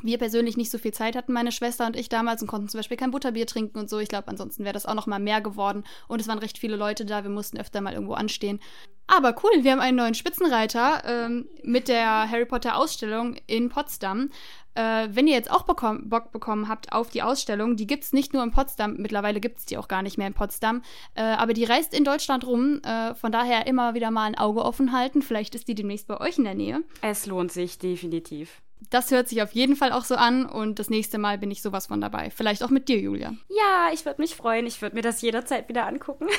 wir 0.02 0.18
persönlich 0.18 0.58
nicht 0.58 0.72
so 0.72 0.78
viel 0.78 0.94
Zeit 0.94 1.16
hatten, 1.16 1.34
meine 1.34 1.52
Schwester 1.52 1.86
und 1.86 1.96
ich 1.96 2.10
damals, 2.10 2.42
und 2.42 2.48
konnten 2.48 2.70
zum 2.70 2.80
Beispiel 2.80 2.98
kein 2.98 3.12
Butterbier 3.12 3.46
trinken 3.46 3.80
und 3.80 3.90
so. 3.90 4.00
Ich 4.00 4.10
glaube, 4.10 4.28
ansonsten 4.28 4.64
wäre 4.64 4.74
das 4.74 4.86
auch 4.86 4.96
noch 4.96 5.08
mal 5.08 5.20
mehr 5.20 5.42
geworden. 5.42 5.84
Und 6.08 6.22
es 6.22 6.28
waren 6.28 6.40
recht 6.40 6.58
viele 6.58 6.76
Leute 6.76 7.06
da. 7.06 7.24
Wir 7.24 7.30
mussten 7.30 7.58
öfter 7.58 7.82
mal 7.82 7.94
irgendwo 7.94 8.14
anstehen. 8.14 8.60
Aber 9.08 9.36
cool, 9.44 9.64
wir 9.64 9.72
haben 9.72 9.80
einen 9.80 9.98
neuen 9.98 10.14
Spitzenreiter 10.14 11.02
ähm, 11.06 11.50
mit 11.64 11.88
der 11.88 12.30
Harry 12.30 12.46
Potter 12.46 12.78
Ausstellung 12.78 13.36
in 13.48 13.70
Potsdam. 13.70 14.30
Äh, 14.76 15.10
wenn 15.12 15.28
ihr 15.28 15.34
jetzt 15.34 15.50
auch 15.50 15.64
bekomm 15.64 16.10
Bock 16.10 16.32
bekommen 16.32 16.70
habt 16.70 16.94
auf 16.94 17.10
die 17.10 17.24
Ausstellung, 17.24 17.76
die 17.76 17.88
gibt's 17.88 18.14
nicht 18.14 18.34
nur 18.34 18.44
in 18.44 18.52
Potsdam, 18.52 18.98
mittlerweile 18.98 19.40
gibt's 19.40 19.66
die 19.66 19.78
auch 19.78 19.88
gar 19.88 20.04
nicht 20.04 20.18
mehr 20.18 20.28
in 20.28 20.36
Potsdam, 20.36 20.84
äh, 21.16 21.22
aber 21.22 21.54
die 21.54 21.64
reist 21.64 21.94
in 21.94 22.04
Deutschland 22.04 22.46
rum, 22.46 22.82
äh, 22.84 23.16
von 23.16 23.32
daher 23.32 23.66
immer 23.66 23.96
wieder 23.96 24.12
mal 24.12 24.26
ein 24.26 24.38
Auge 24.38 24.64
offen 24.64 24.94
halten, 24.94 25.22
vielleicht 25.22 25.56
ist 25.56 25.68
die 25.68 25.76
demnächst 25.76 26.08
bei 26.08 26.22
euch 26.22 26.38
in 26.38 26.44
der 26.44 26.56
Nähe. 26.56 26.84
Es 27.02 27.26
lohnt 27.26 27.52
sich 27.52 27.80
definitiv. 27.80 28.62
Das 28.90 29.12
hört 29.12 29.28
sich 29.28 29.42
auf 29.42 29.52
jeden 29.52 29.76
Fall 29.76 29.92
auch 29.92 30.06
so 30.06 30.16
an 30.16 30.46
und 30.46 30.80
das 30.80 30.90
nächste 30.90 31.18
Mal 31.18 31.38
bin 31.38 31.52
ich 31.52 31.62
sowas 31.62 31.88
von 31.88 32.02
dabei. 32.02 32.30
Vielleicht 32.32 32.64
auch 32.64 32.70
mit 32.70 32.88
dir, 32.88 33.00
Julia. 33.00 33.34
Ja, 33.50 33.90
ich 33.94 34.06
würde 34.06 34.22
mich 34.22 34.36
freuen. 34.36 34.66
Ich 34.66 34.82
würde 34.82 34.96
mir 34.96 35.02
das 35.02 35.22
jederzeit 35.22 35.68
wieder 35.70 35.86
angucken. 35.86 36.28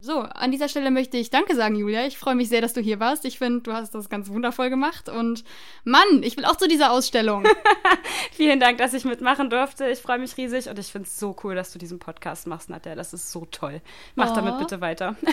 So, 0.00 0.20
an 0.20 0.52
dieser 0.52 0.68
Stelle 0.68 0.92
möchte 0.92 1.16
ich 1.16 1.30
Danke 1.30 1.56
sagen, 1.56 1.74
Julia. 1.74 2.06
Ich 2.06 2.18
freue 2.18 2.36
mich 2.36 2.48
sehr, 2.48 2.60
dass 2.60 2.72
du 2.72 2.80
hier 2.80 3.00
warst. 3.00 3.24
Ich 3.24 3.36
finde, 3.38 3.62
du 3.62 3.72
hast 3.72 3.96
das 3.96 4.08
ganz 4.08 4.28
wundervoll 4.28 4.70
gemacht 4.70 5.08
und 5.08 5.42
Mann, 5.82 6.22
ich 6.22 6.36
will 6.36 6.44
auch 6.44 6.54
zu 6.54 6.68
dieser 6.68 6.92
Ausstellung. 6.92 7.44
Vielen 8.32 8.60
Dank, 8.60 8.78
dass 8.78 8.94
ich 8.94 9.04
mitmachen 9.04 9.50
durfte. 9.50 9.88
Ich 9.88 9.98
freue 9.98 10.20
mich 10.20 10.36
riesig 10.36 10.68
und 10.68 10.78
ich 10.78 10.92
finde 10.92 11.08
es 11.08 11.18
so 11.18 11.34
cool, 11.42 11.56
dass 11.56 11.72
du 11.72 11.80
diesen 11.80 11.98
Podcast 11.98 12.46
machst, 12.46 12.70
Nadja. 12.70 12.94
Das 12.94 13.12
ist 13.12 13.32
so 13.32 13.44
toll. 13.50 13.80
Mach 14.14 14.30
Oh. 14.30 14.34
damit 14.36 14.58
bitte 14.58 14.80
weiter. 14.80 15.16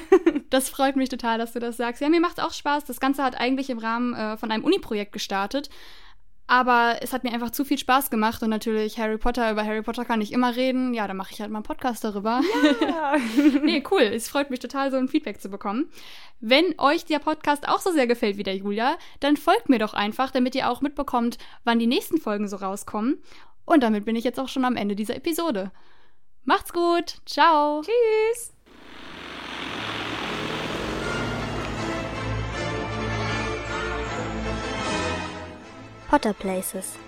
Das 0.52 0.70
freut 0.70 0.96
mich 0.96 1.10
total, 1.10 1.38
dass 1.38 1.54
du 1.54 1.60
das 1.60 1.76
sagst. 1.76 2.02
Ja, 2.02 2.08
mir 2.08 2.22
macht 2.22 2.40
auch 2.40 2.54
Spaß. 2.54 2.86
Das 2.86 3.00
Ganze 3.00 3.24
hat 3.24 3.36
eigentlich 3.36 3.70
im 3.70 3.80
Rahmen 3.80 4.14
äh, 4.14 4.38
von 4.38 4.52
einem 4.52 4.64
Uni-Projekt 4.64 5.12
gestartet. 5.12 5.70
Aber 6.48 7.00
es 7.02 7.12
hat 7.12 7.24
mir 7.24 7.34
einfach 7.34 7.50
zu 7.50 7.66
viel 7.66 7.80
Spaß 7.80 8.12
gemacht 8.12 8.44
und 8.44 8.52
natürlich 8.52 9.00
Harry 9.00 9.18
Potter, 9.18 9.52
über 9.52 9.66
Harry 9.66 9.82
Potter 9.82 10.06
kann 10.06 10.22
ich 10.22 10.32
immer 10.32 10.56
reden. 10.56 10.94
Ja, 10.94 11.08
dann 11.08 11.18
mache 11.18 11.34
ich 11.34 11.42
halt 11.42 11.50
mal 11.50 11.58
einen 11.58 11.64
Podcast 11.64 12.04
darüber. 12.04 12.42
Ja. 12.82 13.16
nee, 13.64 13.84
cool. 13.90 14.02
Es 14.02 14.30
freut 14.30 14.52
mich 14.52 14.60
total, 14.60 14.92
so 14.92 14.98
ein 14.98 15.08
Feedback 15.08 15.42
zu 15.42 15.50
bekommen. 15.50 15.90
Wenn 16.40 16.76
euch 16.78 17.06
der 17.06 17.20
Podcast 17.20 17.68
auch 17.68 17.80
so 17.80 17.92
sehr 17.92 18.06
gefällt 18.06 18.38
wie 18.38 18.44
der 18.44 18.58
Julia, 18.58 18.98
dann 19.22 19.38
folgt 19.38 19.70
mir 19.70 19.80
doch 19.80 19.96
einfach, 19.96 20.30
damit 20.30 20.54
ihr 20.54 20.70
auch 20.70 20.82
mitbekommt, 20.82 21.40
wann 21.64 21.80
die 21.80 21.88
nächsten 21.88 22.20
Folgen 22.20 22.48
so 22.48 22.58
rauskommen. 22.58 23.18
Und 23.66 23.82
damit 23.82 24.06
bin 24.06 24.16
ich 24.16 24.24
jetzt 24.24 24.40
auch 24.40 24.50
schon 24.50 24.66
am 24.66 24.76
Ende 24.76 24.96
dieser 24.96 25.16
Episode. 25.16 25.72
Macht's 26.44 26.72
gut. 26.72 27.16
Ciao. 27.26 27.82
Tschüss. 27.82 28.55
Potter 36.16 36.34
Places 36.34 37.05